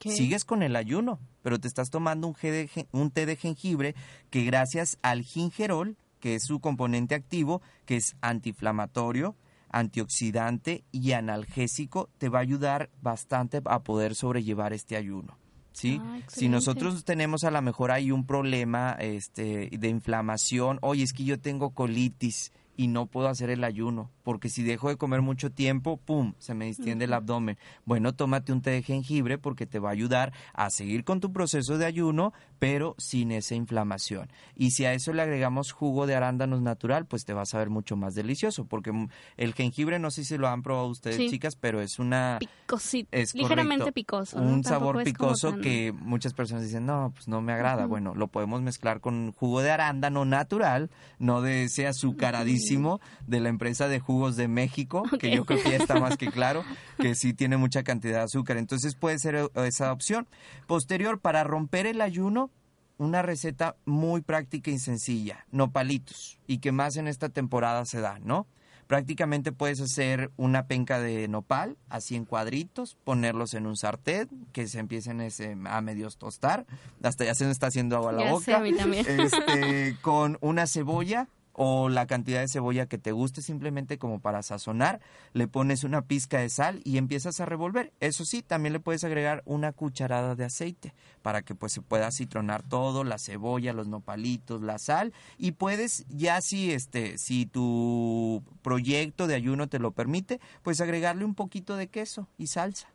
[0.00, 2.68] Sigues con el ayuno, pero te estás tomando un, de
[3.12, 3.94] té de jengibre
[4.30, 9.36] que gracias al gingerol, que es su componente activo, que es antiinflamatorio,
[9.70, 15.38] antioxidante y analgésico, te va a ayudar bastante a poder sobrellevar este ayuno.
[15.72, 15.98] ¿Sí?
[16.02, 21.14] Ah, si nosotros tenemos a lo mejor ahí un problema este, de inflamación, oye, es
[21.14, 22.52] que yo tengo colitis
[22.82, 26.52] y no puedo hacer el ayuno, porque si dejo de comer mucho tiempo, ¡pum!, se
[26.52, 27.56] me distiende el abdomen.
[27.84, 31.32] Bueno, tómate un té de jengibre porque te va a ayudar a seguir con tu
[31.32, 32.32] proceso de ayuno,
[32.62, 34.30] pero sin esa inflamación.
[34.54, 37.70] Y si a eso le agregamos jugo de arándanos natural, pues te vas a ver
[37.70, 38.92] mucho más delicioso, porque
[39.36, 41.28] el jengibre, no sé si lo han probado ustedes, Sí.
[41.28, 42.36] chicas, pero es una...
[42.38, 43.94] Picosito, Es ligeramente correcto.
[43.94, 44.36] picoso.
[44.40, 44.44] ¿no?
[44.44, 47.86] Un Tampoco sabor picoso tan- que muchas personas dicen, no, pues no me agrada.
[47.86, 50.88] Bueno, lo podemos mezclar con jugo de arándano natural,
[51.18, 55.70] no de ese azucaradísimo de la empresa de jugos de México, que yo creo que
[55.70, 56.62] ya está más que claro,
[57.00, 58.56] que sí tiene mucha cantidad de azúcar.
[58.56, 60.28] Entonces puede ser eh, esa opción.
[60.68, 62.50] Posterior, para romper el ayuno,
[62.98, 68.18] una receta muy práctica y sencilla, nopalitos, y que más en esta temporada se da,
[68.20, 68.46] ¿no?
[68.86, 74.66] Prácticamente puedes hacer una penca de nopal, así en cuadritos, ponerlos en un sartén, que
[74.66, 76.66] se empiecen ese- a medios tostar,
[77.02, 78.44] hasta ya se me está haciendo agua a la Ya boca.
[78.44, 79.06] sé, a mí también.
[79.08, 84.42] Este, con una cebolla o la cantidad de cebolla que te guste simplemente como para
[84.42, 85.00] sazonar,
[85.32, 87.92] le pones una pizca de sal y empiezas a revolver.
[88.00, 92.10] Eso sí, también le puedes agregar una cucharada de aceite para que pues se pueda
[92.10, 98.42] citronar todo, la cebolla, los nopalitos, la sal y puedes ya si este si tu
[98.62, 102.91] proyecto de ayuno te lo permite, pues agregarle un poquito de queso y salsa.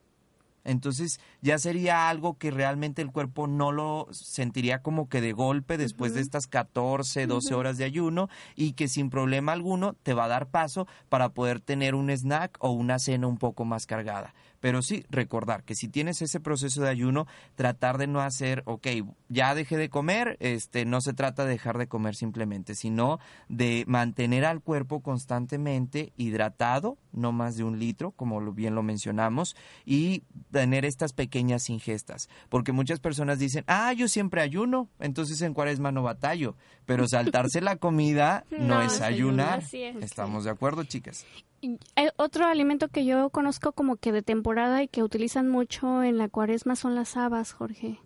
[0.68, 5.78] Entonces ya sería algo que realmente el cuerpo no lo sentiría como que de golpe
[5.78, 10.26] después de estas 14, 12 horas de ayuno y que sin problema alguno te va
[10.26, 14.34] a dar paso para poder tener un snack o una cena un poco más cargada.
[14.60, 18.88] Pero sí, recordar que si tienes ese proceso de ayuno, tratar de no hacer, ok,
[19.30, 23.84] ya dejé de comer, este, no se trata de dejar de comer simplemente, sino de
[23.88, 29.55] mantener al cuerpo constantemente hidratado, no más de un litro, como bien lo mencionamos,
[29.86, 32.30] y tener estas pequeñas ingestas.
[32.49, 36.55] Porque muchas personas dicen, ah, yo siempre ayuno, entonces en cuaresma no batallo.
[36.86, 39.64] Pero saltarse la comida no, No, es ayunar.
[39.72, 39.74] es.
[39.74, 41.26] ¿Estamos de acuerdo, chicas?
[42.18, 46.30] Otro alimento que yo conozco como que de temporada y que utilizan mucho en la
[46.30, 47.99] cuaresma son las habas, Jorge.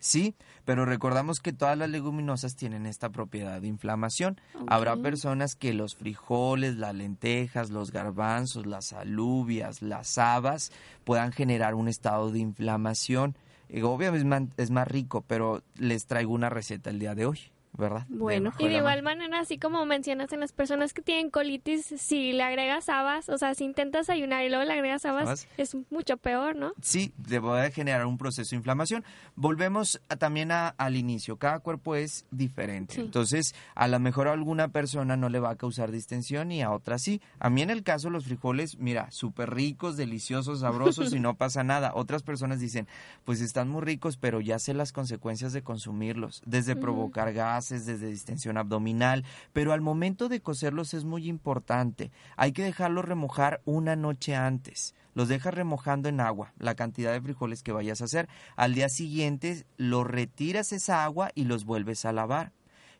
[0.00, 0.34] Sí,
[0.64, 4.40] pero recordamos que todas las leguminosas tienen esta propiedad de inflamación.
[4.66, 10.72] Habrá personas que los frijoles, las lentejas, los garbanzos, las alubias, las habas
[11.04, 13.36] puedan generar un estado de inflamación.
[13.68, 17.38] Eh, Obviamente es más rico, pero les traigo una receta el día de hoy.
[17.80, 18.06] ¿Verdad?
[18.08, 18.52] Bueno.
[18.58, 22.42] Y de igual manera, así como mencionas en las personas que tienen colitis, si le
[22.42, 25.48] agregas habas, o sea, si intentas ayunar y luego le agregas habas, Habas.
[25.56, 26.72] es mucho peor, ¿no?
[26.82, 29.04] Sí, te puede generar un proceso de inflamación.
[29.34, 31.36] Volvemos a- también a- al inicio.
[31.38, 32.94] Cada cuerpo es diferente.
[32.96, 33.00] Sí.
[33.00, 36.70] Entonces, a lo mejor a alguna persona no le va a causar distensión y a
[36.70, 37.22] otra sí.
[37.38, 41.64] A mí en el caso los frijoles, mira, súper ricos, deliciosos, sabrosos y no pasa
[41.64, 41.92] nada.
[41.94, 42.86] Otras personas dicen,
[43.24, 46.42] pues están muy ricos, pero ya sé las consecuencias de consumirlos.
[46.44, 47.32] Desde provocar
[47.70, 49.24] desde distensión abdominal.
[49.52, 52.10] Pero al momento de cocerlos es muy importante.
[52.36, 54.94] Hay que dejarlos remojar una noche antes.
[55.14, 58.28] Los dejas remojando en agua, la cantidad de frijoles que vayas a hacer.
[58.56, 62.52] Al día siguiente los retiras esa agua y los vuelves a lavar.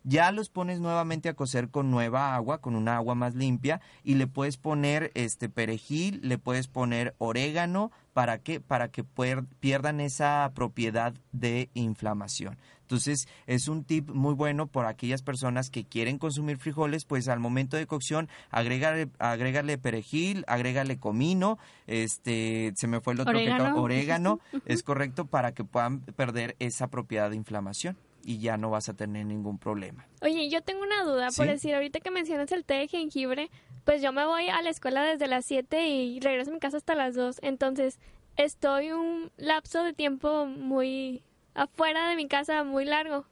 [0.03, 4.15] Ya los pones nuevamente a cocer con nueva agua, con una agua más limpia y
[4.15, 8.59] le puedes poner este perejil, le puedes poner orégano, ¿para qué?
[8.59, 9.03] Para que
[9.59, 12.57] pierdan esa propiedad de inflamación.
[12.81, 17.39] Entonces, es un tip muy bueno por aquellas personas que quieren consumir frijoles, pues al
[17.39, 21.57] momento de cocción, agrégale, agrégale perejil, agrégale comino,
[21.87, 23.63] este, se me fue el otro que Orégano.
[23.65, 28.69] acabo- orégano, es correcto para que puedan perder esa propiedad de inflamación y ya no
[28.69, 30.07] vas a tener ningún problema.
[30.21, 33.49] Oye, yo tengo una duda, por decir, ahorita que mencionas el té de jengibre,
[33.83, 36.77] pues yo me voy a la escuela desde las 7 y regreso a mi casa
[36.77, 37.99] hasta las 2, entonces
[38.37, 43.25] estoy un lapso de tiempo muy afuera de mi casa, muy largo.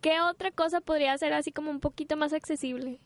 [0.00, 3.00] ¿Qué otra cosa podría ser así como un poquito más accesible?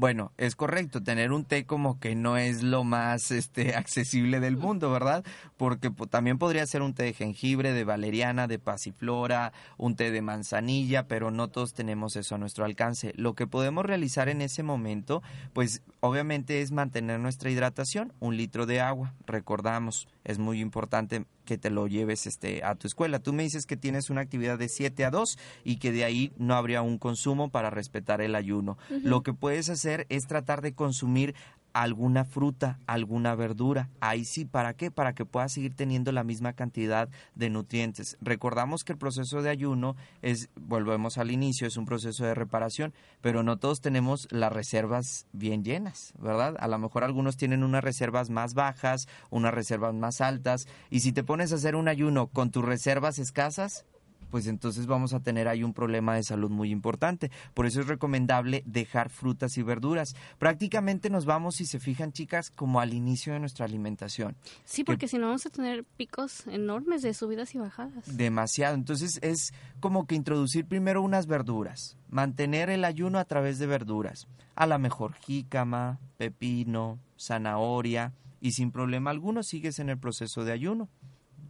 [0.00, 4.56] Bueno, es correcto, tener un té como que no es lo más este accesible del
[4.56, 5.22] mundo, ¿verdad?
[5.58, 10.10] Porque po- también podría ser un té de jengibre, de valeriana, de pasiflora, un té
[10.10, 13.12] de manzanilla, pero no todos tenemos eso a nuestro alcance.
[13.14, 15.22] Lo que podemos realizar en ese momento,
[15.52, 21.58] pues obviamente es mantener nuestra hidratación, un litro de agua, recordamos, es muy importante que
[21.58, 23.18] te lo lleves este a tu escuela.
[23.18, 26.32] Tú me dices que tienes una actividad de 7 a 2 y que de ahí
[26.38, 28.78] no habría un consumo para respetar el ayuno.
[28.88, 31.34] Lo que puedes hacer es tratar de consumir
[31.72, 33.88] alguna fruta, alguna verdura.
[34.00, 34.90] Ahí sí, ¿para qué?
[34.90, 38.16] Para que puedas seguir teniendo la misma cantidad de nutrientes.
[38.20, 42.92] Recordamos que el proceso de ayuno es, volvemos al inicio, es un proceso de reparación,
[43.20, 46.56] pero no todos tenemos las reservas bien llenas, ¿verdad?
[46.60, 51.12] A lo mejor algunos tienen unas reservas más bajas, unas reservas más altas, y si
[51.12, 53.84] te pones a hacer un ayuno con tus reservas escasas,
[54.30, 57.30] pues entonces vamos a tener ahí un problema de salud muy importante.
[57.54, 60.14] Por eso es recomendable dejar frutas y verduras.
[60.38, 64.36] Prácticamente nos vamos, si se fijan chicas, como al inicio de nuestra alimentación.
[64.64, 68.16] Sí, porque si no vamos a tener picos enormes de subidas y bajadas.
[68.16, 68.74] Demasiado.
[68.74, 74.26] Entonces es como que introducir primero unas verduras, mantener el ayuno a través de verduras.
[74.54, 80.52] A la mejor jícama, pepino, zanahoria y sin problema alguno sigues en el proceso de
[80.52, 80.88] ayuno.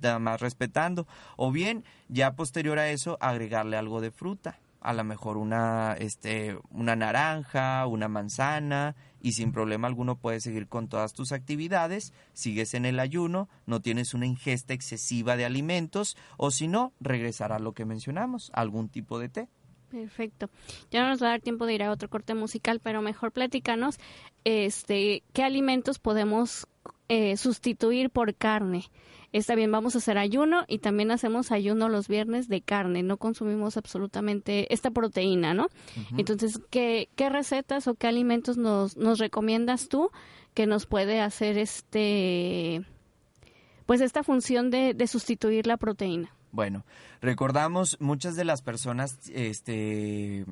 [0.00, 1.06] Nada más respetando.
[1.36, 4.58] O bien, ya posterior a eso, agregarle algo de fruta.
[4.80, 10.68] A lo mejor una, este, una naranja, una manzana, y sin problema alguno puedes seguir
[10.68, 16.16] con todas tus actividades, sigues en el ayuno, no tienes una ingesta excesiva de alimentos,
[16.38, 19.48] o si no, regresar a lo que mencionamos, algún tipo de té.
[19.90, 20.48] Perfecto.
[20.90, 23.32] Ya no nos va a dar tiempo de ir a otro corte musical, pero mejor
[23.32, 23.98] platícanos
[24.44, 26.68] este, qué alimentos podemos
[27.08, 28.84] eh, sustituir por carne.
[29.32, 33.02] Está bien, vamos a hacer ayuno y también hacemos ayuno los viernes de carne.
[33.02, 35.68] No consumimos absolutamente esta proteína, ¿no?
[36.16, 40.10] Entonces, ¿qué, ¿qué recetas o qué alimentos nos, nos recomiendas tú
[40.52, 42.84] que nos puede hacer este,
[43.86, 46.34] pues esta función de, de sustituir la proteína?
[46.50, 46.84] Bueno,
[47.20, 50.44] recordamos muchas de las personas este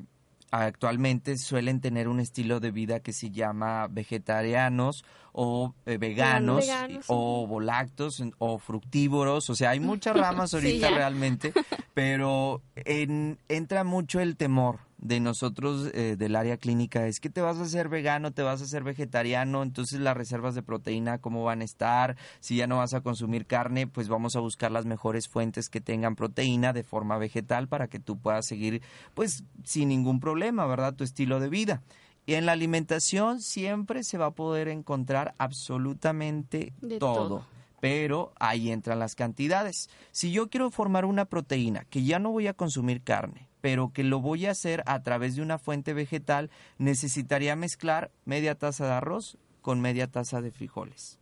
[0.51, 7.05] actualmente suelen tener un estilo de vida que se llama vegetarianos o eh, veganos, Veganos,
[7.07, 11.53] o volactos o fructívoros, o sea, hay muchas ramas ahorita realmente,
[11.93, 17.41] pero en- entra mucho el temor de nosotros eh, del área clínica es que te
[17.41, 21.43] vas a hacer vegano, te vas a hacer vegetariano, entonces las reservas de proteína cómo
[21.43, 24.85] van a estar, si ya no vas a consumir carne, pues vamos a buscar las
[24.85, 28.81] mejores fuentes que tengan proteína de forma vegetal para que tú puedas seguir
[29.13, 30.93] pues sin ningún problema, ¿verdad?
[30.93, 31.81] Tu estilo de vida.
[32.25, 37.45] Y en la alimentación siempre se va a poder encontrar absolutamente De todo todo.
[37.79, 39.89] pero ahí entran las cantidades.
[40.11, 44.03] Si yo quiero formar una proteína que ya no voy a consumir carne, pero que
[44.03, 48.93] lo voy a hacer a través de una fuente vegetal, necesitaría mezclar media taza de
[48.93, 51.19] arroz con media taza de frijoles.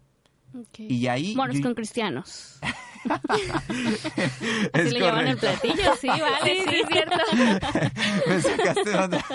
[0.78, 2.60] Y ahí Moros yo- con cristianos.
[4.74, 7.18] es le llaman el platillo, sí, vale, Sí, sí, es cierto.
[8.28, 9.26] Me sacaste onda.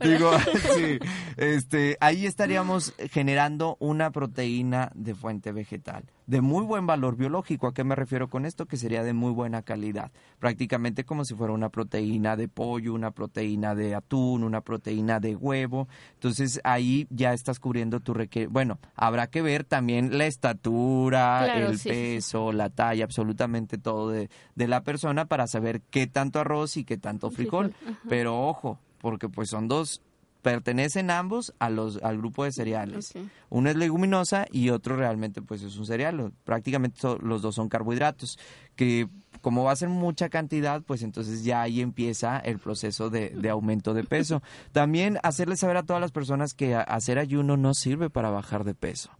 [0.00, 0.30] Digo,
[0.74, 0.98] sí.
[1.36, 7.66] este, ahí estaríamos generando una proteína de fuente vegetal de muy buen valor biológico.
[7.66, 8.66] ¿A qué me refiero con esto?
[8.66, 10.12] Que sería de muy buena calidad.
[10.38, 15.34] Prácticamente como si fuera una proteína de pollo, una proteína de atún, una proteína de
[15.34, 15.88] huevo.
[16.14, 18.52] Entonces ahí ya estás cubriendo tu requerimiento.
[18.52, 24.68] Bueno, habrá que ver también la estatura, el peso, la talla, absolutamente todo de, de,
[24.68, 27.74] la persona para saber qué tanto arroz y qué tanto frijol.
[28.08, 30.00] Pero ojo, porque pues son dos
[30.42, 33.12] pertenecen ambos a los, al grupo de cereales.
[33.48, 36.32] Uno es leguminosa y otro realmente pues es un cereal.
[36.44, 38.38] Prácticamente los dos son carbohidratos,
[38.76, 39.08] que
[39.40, 43.50] como va a ser mucha cantidad, pues entonces ya ahí empieza el proceso de, de
[43.50, 44.42] aumento de peso.
[44.72, 48.74] También hacerles saber a todas las personas que hacer ayuno no sirve para bajar de
[48.74, 49.10] peso.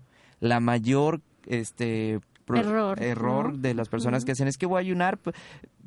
[0.40, 5.18] La mayor este error, error de las personas que hacen es que voy a ayunar,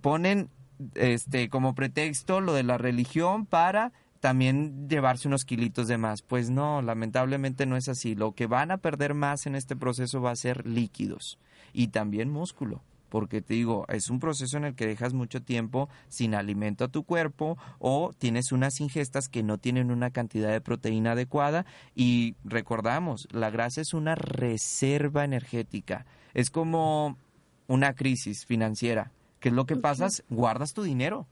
[0.02, 0.50] ponen
[0.96, 6.22] este como pretexto lo de la religión para también llevarse unos kilitos de más.
[6.22, 8.16] Pues no, lamentablemente no es así.
[8.16, 11.40] Lo que van a perder más en este proceso va a ser líquidos
[11.74, 12.82] y también músculo.
[13.10, 16.88] Porque te digo, es un proceso en el que dejas mucho tiempo sin alimento a
[16.88, 21.66] tu cuerpo o tienes unas ingestas que no tienen una cantidad de proteína adecuada.
[21.94, 26.06] Y recordamos, la grasa es una reserva energética.
[26.34, 27.18] Es como
[27.68, 29.12] una crisis financiera.
[29.42, 30.08] ¿Qué es lo que pasa?
[30.30, 31.28] Guardas tu dinero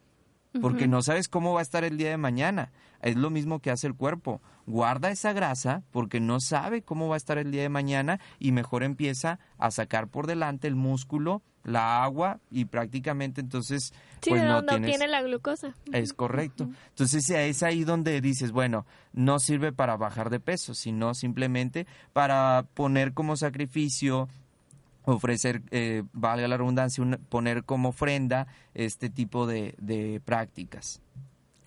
[0.60, 2.72] porque no sabes cómo va a estar el día de mañana.
[3.02, 4.42] Es lo mismo que hace el cuerpo.
[4.68, 8.52] Guarda esa grasa porque no sabe cómo va a estar el día de mañana y
[8.52, 13.94] mejor empieza a sacar por delante el músculo, la agua y prácticamente entonces
[14.28, 15.76] pues no, tiene la glucosa.
[15.92, 16.70] Es correcto.
[16.90, 22.66] Entonces es ahí donde dices, bueno, no sirve para bajar de peso, sino simplemente para
[22.74, 24.30] poner como sacrificio
[25.04, 31.02] ofrecer, eh, valga la redundancia, poner como ofrenda este tipo de, de prácticas.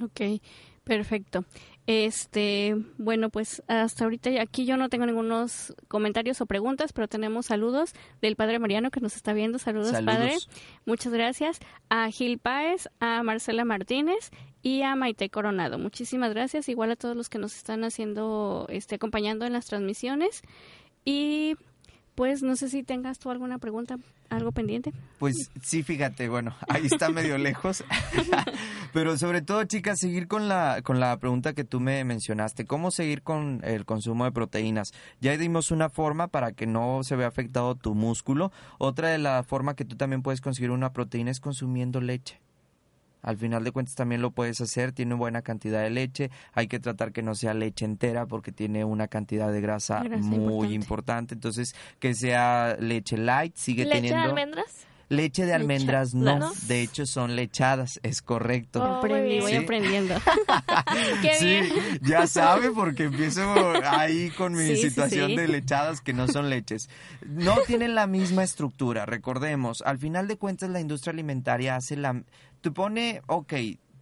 [0.02, 0.40] Ok,
[0.82, 1.44] perfecto.
[1.86, 7.46] Este, bueno, pues hasta ahorita aquí yo no tengo ningunos comentarios o preguntas, pero tenemos
[7.46, 9.58] saludos del padre Mariano que nos está viendo.
[9.58, 10.36] Saludos, padre.
[10.86, 11.60] Muchas gracias.
[11.90, 14.30] A Gil Páez, a Marcela Martínez
[14.62, 15.78] y a Maite Coronado.
[15.78, 16.70] Muchísimas gracias.
[16.70, 20.40] Igual a todos los que nos están haciendo, este, acompañando en las transmisiones.
[21.04, 21.56] Y
[22.14, 23.96] pues no sé si tengas tú alguna pregunta,
[24.30, 24.92] algo pendiente.
[25.18, 27.84] Pues sí, fíjate, bueno, ahí está medio lejos.
[28.92, 32.64] Pero sobre todo, chicas, seguir con la, con la pregunta que tú me mencionaste.
[32.64, 34.92] ¿Cómo seguir con el consumo de proteínas?
[35.20, 38.52] Ya dimos una forma para que no se vea afectado tu músculo.
[38.78, 42.43] Otra de la forma que tú también puedes conseguir una proteína es consumiendo leche.
[43.24, 46.78] Al final de cuentas también lo puedes hacer, tiene buena cantidad de leche, hay que
[46.78, 51.34] tratar que no sea leche entera porque tiene una cantidad de grasa, muy importante.
[51.34, 54.20] entonces que sea leche light, sigue ¿Leche teniendo...
[54.20, 54.86] de almendras?
[55.08, 58.82] Leche de almendras no, de hecho son lechadas, es correcto.
[58.82, 60.14] Oh, voy aprendiendo.
[61.22, 62.00] Qué sí, bien.
[62.02, 63.42] ya sabe porque empiezo
[63.84, 66.88] ahí con mi situación de lechadas que no son leches.
[67.26, 72.22] No tienen la misma estructura, recordemos, al final de cuentas la industria alimentaria hace la
[72.64, 73.52] te pone, ok,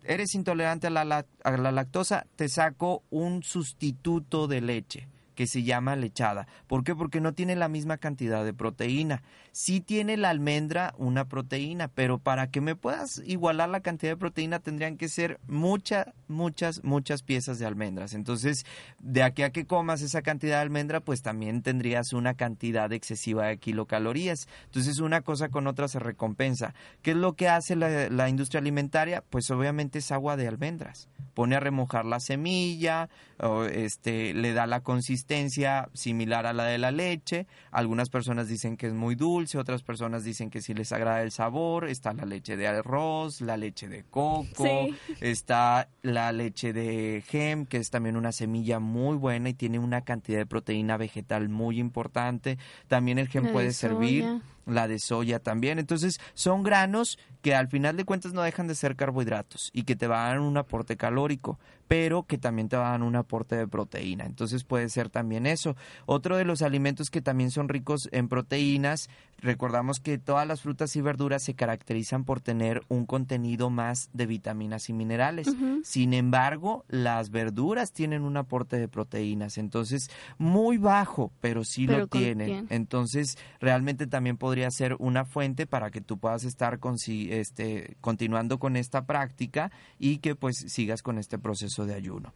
[0.04, 5.64] eres intolerante a la, a la lactosa, te saco un sustituto de leche que se
[5.64, 6.46] llama lechada.
[6.68, 6.94] ¿Por qué?
[6.94, 9.24] Porque no tiene la misma cantidad de proteína.
[9.52, 14.16] Sí tiene la almendra una proteína, pero para que me puedas igualar la cantidad de
[14.16, 18.14] proteína tendrían que ser muchas, muchas, muchas piezas de almendras.
[18.14, 18.64] Entonces,
[18.98, 23.46] de aquí a que comas esa cantidad de almendra, pues también tendrías una cantidad excesiva
[23.48, 24.48] de kilocalorías.
[24.64, 26.74] Entonces, una cosa con otra se recompensa.
[27.02, 29.22] ¿Qué es lo que hace la, industria alimentaria?
[29.28, 31.08] Pues obviamente es agua de almendras.
[31.34, 36.78] Pone a remojar la semilla, o este, le da la consistencia similar a la de
[36.78, 37.46] la leche.
[37.70, 41.30] Algunas personas dicen que es muy dulce, otras personas dicen que sí les agrada el
[41.30, 41.88] sabor.
[41.88, 44.88] Está la leche de arroz, la leche de coco,
[45.20, 50.02] está la leche de gem, que es también una semilla muy buena y tiene una
[50.02, 52.58] cantidad de proteína vegetal muy importante.
[52.88, 54.24] También el gem puede servir
[54.66, 55.78] la de soya también.
[55.78, 59.96] Entonces, son granos que al final de cuentas no dejan de ser carbohidratos y que
[59.96, 63.16] te van a dar un aporte calórico, pero que también te van a dar un
[63.16, 64.24] aporte de proteína.
[64.24, 65.76] Entonces, puede ser también eso.
[66.06, 69.08] Otro de los alimentos que también son ricos en proteínas,
[69.42, 74.26] recordamos que todas las frutas y verduras se caracterizan por tener un contenido más de
[74.26, 75.48] vitaminas y minerales.
[75.82, 82.06] Sin embargo, las verduras tienen un aporte de proteínas, entonces muy bajo, pero sí lo
[82.06, 82.66] tienen.
[82.70, 88.58] Entonces, realmente también podría ser una fuente para que tú puedas estar con, este, continuando
[88.58, 92.32] con esta práctica y que pues sigas con este proceso de ayuno.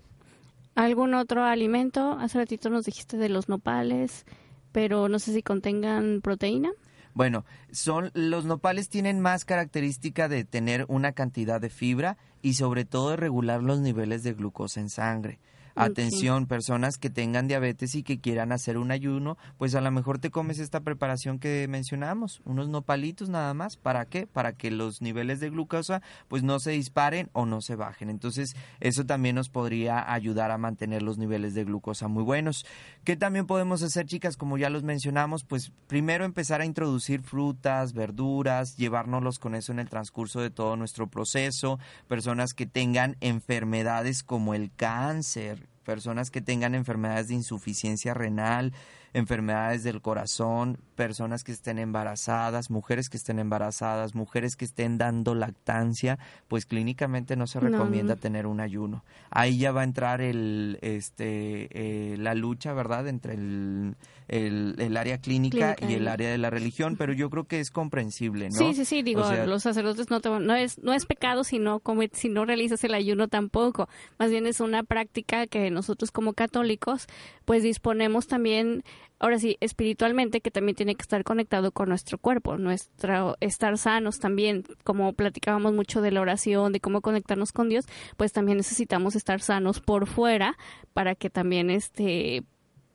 [0.75, 2.13] ¿Algún otro alimento?
[2.19, 4.27] Hace ratito nos dijiste de los nopales,
[4.73, 6.71] pero no sé si contengan proteína.
[7.17, 12.85] Bueno, son los nopales tienen más característica de tener una cantidad de fibra y sobre
[12.85, 15.39] todo de regular los niveles de glucosa en sangre.
[15.77, 20.18] Atención, personas que tengan diabetes y que quieran hacer un ayuno, pues a lo mejor
[20.18, 23.77] te comes esta preparación que mencionamos, unos nopalitos nada más.
[23.77, 24.27] ¿Para qué?
[24.27, 28.11] Para que los niveles de glucosa pues no se disparen o no se bajen.
[28.11, 32.64] Entonces, eso también nos podría ayudar a mantener los niveles de glucosa muy buenos.
[33.05, 34.37] ¿Qué también podemos hacer, chicas?
[34.37, 39.79] Como ya los mencionamos, pues primero empezar a introducir frutas, verduras, llevárnoslos con eso en
[39.79, 41.79] el transcurso de todo nuestro proceso.
[42.09, 48.74] Personas que tengan enfermedades como el cáncer, personas que tengan enfermedades de insuficiencia renal,
[49.17, 55.35] enfermedades del corazón, personas que estén embarazadas, mujeres que estén embarazadas, mujeres que estén dando
[55.35, 59.05] lactancia, pues clínicamente no se recomienda tener un ayuno.
[59.31, 63.97] Ahí ya va a entrar el, este, eh, la lucha, ¿verdad?, entre el,
[64.29, 68.51] el, área clínica, y el área de la religión, pero yo creo que es comprensible,
[68.51, 68.59] ¿no?
[68.59, 71.81] Sí, sí, sí, digo, los sacerdotes no, no, es, no es pecado si no,
[72.12, 73.89] si no realizas el ayuno tampoco,
[74.19, 77.07] más bien es una práctica que nosotros como católicos
[77.47, 78.83] pues disponemos también
[79.19, 84.19] ahora sí, espiritualmente, que también tiene que estar conectado con nuestro cuerpo, nuestro estar sanos
[84.19, 87.87] también, como platicábamos mucho de la oración, de cómo conectarnos con Dios,
[88.17, 90.57] pues también necesitamos estar sanos por fuera
[90.93, 92.45] para que también este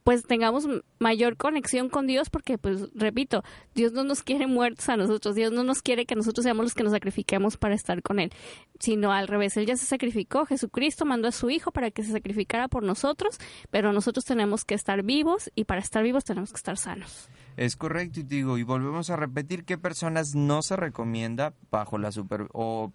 [0.03, 0.67] pues tengamos
[0.99, 3.43] mayor conexión con Dios porque pues repito,
[3.75, 6.73] Dios no nos quiere muertos a nosotros, Dios no nos quiere que nosotros seamos los
[6.73, 8.31] que nos sacrifiquemos para estar con él,
[8.79, 12.11] sino al revés, él ya se sacrificó, Jesucristo mandó a su hijo para que se
[12.11, 13.37] sacrificara por nosotros,
[13.69, 17.29] pero nosotros tenemos que estar vivos y para estar vivos tenemos que estar sanos.
[17.57, 22.11] Es correcto, y digo, y volvemos a repetir qué personas no se recomienda bajo la
[22.11, 22.93] super o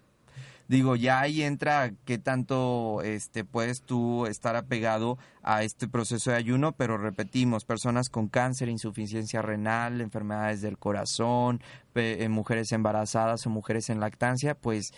[0.67, 6.37] digo, ya ahí entra qué tanto este, puedes tú estar apegado a este proceso de
[6.37, 11.61] ayuno, pero repetimos, personas con cáncer, insuficiencia renal, enfermedades del corazón,
[11.95, 14.91] eh, mujeres embarazadas o mujeres en lactancia, pues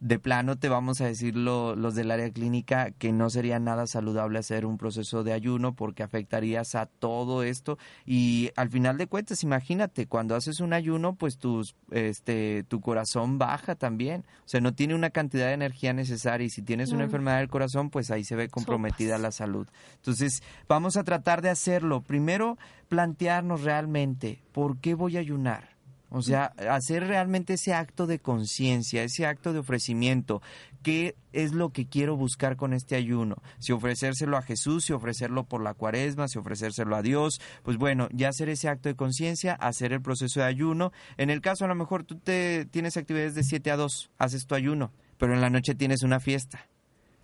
[0.00, 4.38] de plano te vamos a decir los del área clínica que no sería nada saludable
[4.38, 7.78] hacer un proceso de ayuno porque afectarías a todo esto.
[8.06, 13.38] Y al final de cuentas imagínate cuando haces un ayuno pues tus este tu corazón
[13.38, 14.24] baja también.
[14.46, 17.50] O sea no tiene una cantidad de energía necesaria y si tienes una enfermedad del
[17.50, 19.68] corazón pues ahí se ve comprometida la salud.
[19.96, 22.00] Entonces vamos a tratar de hacerlo.
[22.00, 22.56] Primero
[22.88, 25.79] plantearnos realmente por qué voy a ayunar
[26.10, 30.42] o sea, hacer realmente ese acto de conciencia, ese acto de ofrecimiento.
[30.82, 33.36] ¿Qué es lo que quiero buscar con este ayuno?
[33.58, 37.40] Si ofrecérselo a Jesús, si ofrecerlo por la cuaresma, si ofrecérselo a Dios.
[37.62, 40.92] Pues bueno, ya hacer ese acto de conciencia, hacer el proceso de ayuno.
[41.16, 44.46] En el caso, a lo mejor tú te tienes actividades de 7 a 2, haces
[44.46, 46.69] tu ayuno, pero en la noche tienes una fiesta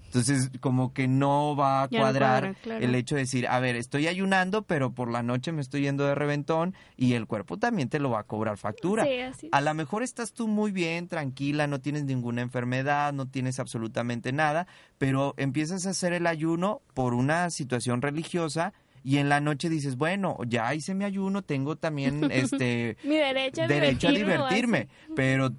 [0.06, 4.62] entonces, como que no va a cuadrar el hecho de decir, a ver, estoy ayunando,
[4.62, 8.10] pero por la noche me estoy yendo de reventón y el cuerpo también te lo
[8.10, 9.06] va a cobrar factura.
[9.52, 14.32] A lo mejor estás tú muy bien, tranquila, no tienes ninguna enfermedad, no tienes absolutamente
[14.32, 14.66] nada,
[14.98, 18.72] pero empiezas a hacer el ayuno por una situación religiosa
[19.06, 23.62] y en la noche dices, bueno, ya hice mi ayuno, tengo también este mi derecho
[23.62, 25.52] a derecho divertirme, pero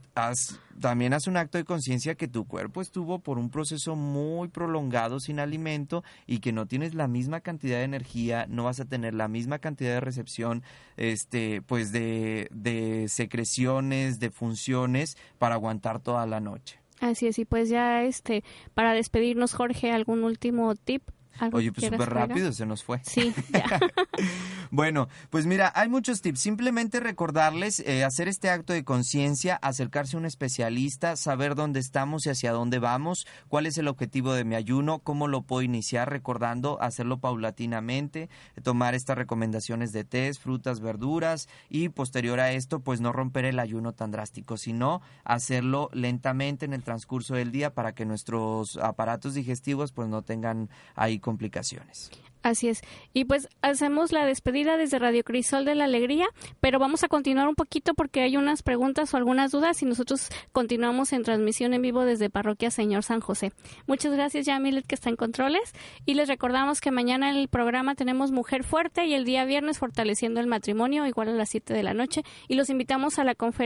[0.81, 5.21] también haz un acto de conciencia que tu cuerpo estuvo por un proceso muy prolongado
[5.21, 9.13] sin alimento y que no tienes la misma cantidad de energía, no vas a tener
[9.13, 10.61] la misma cantidad de recepción,
[10.97, 16.81] este, pues de, de secreciones, de funciones para aguantar toda la noche.
[16.99, 18.43] Así es, y pues ya este,
[18.73, 21.03] para despedirnos, Jorge, ¿algún último tip
[21.51, 23.01] Oye, pues súper rápido se nos fue.
[23.03, 23.79] Sí, ya.
[24.71, 26.39] bueno, pues mira, hay muchos tips.
[26.39, 32.25] Simplemente recordarles eh, hacer este acto de conciencia, acercarse a un especialista, saber dónde estamos
[32.25, 36.09] y hacia dónde vamos, cuál es el objetivo de mi ayuno, cómo lo puedo iniciar,
[36.09, 38.29] recordando hacerlo paulatinamente,
[38.63, 43.59] tomar estas recomendaciones de test, frutas, verduras y posterior a esto, pues no romper el
[43.59, 49.33] ayuno tan drástico, sino hacerlo lentamente en el transcurso del día para que nuestros aparatos
[49.33, 52.09] digestivos pues no tengan ahí complicaciones.
[52.43, 52.79] Así es.
[53.13, 56.27] Y pues hacemos la despedida desde Radio Crisol de la Alegría,
[56.61, 60.29] pero vamos a continuar un poquito porque hay unas preguntas o algunas dudas y nosotros
[60.53, 63.51] continuamos en transmisión en vivo desde Parroquia Señor San José.
[63.85, 65.73] Muchas gracias ya Milet que está en controles
[66.05, 69.79] y les recordamos que mañana en el programa tenemos Mujer Fuerte y el día viernes
[69.79, 73.35] fortaleciendo el matrimonio igual a las 7 de la noche y los invitamos a la
[73.35, 73.57] conferencia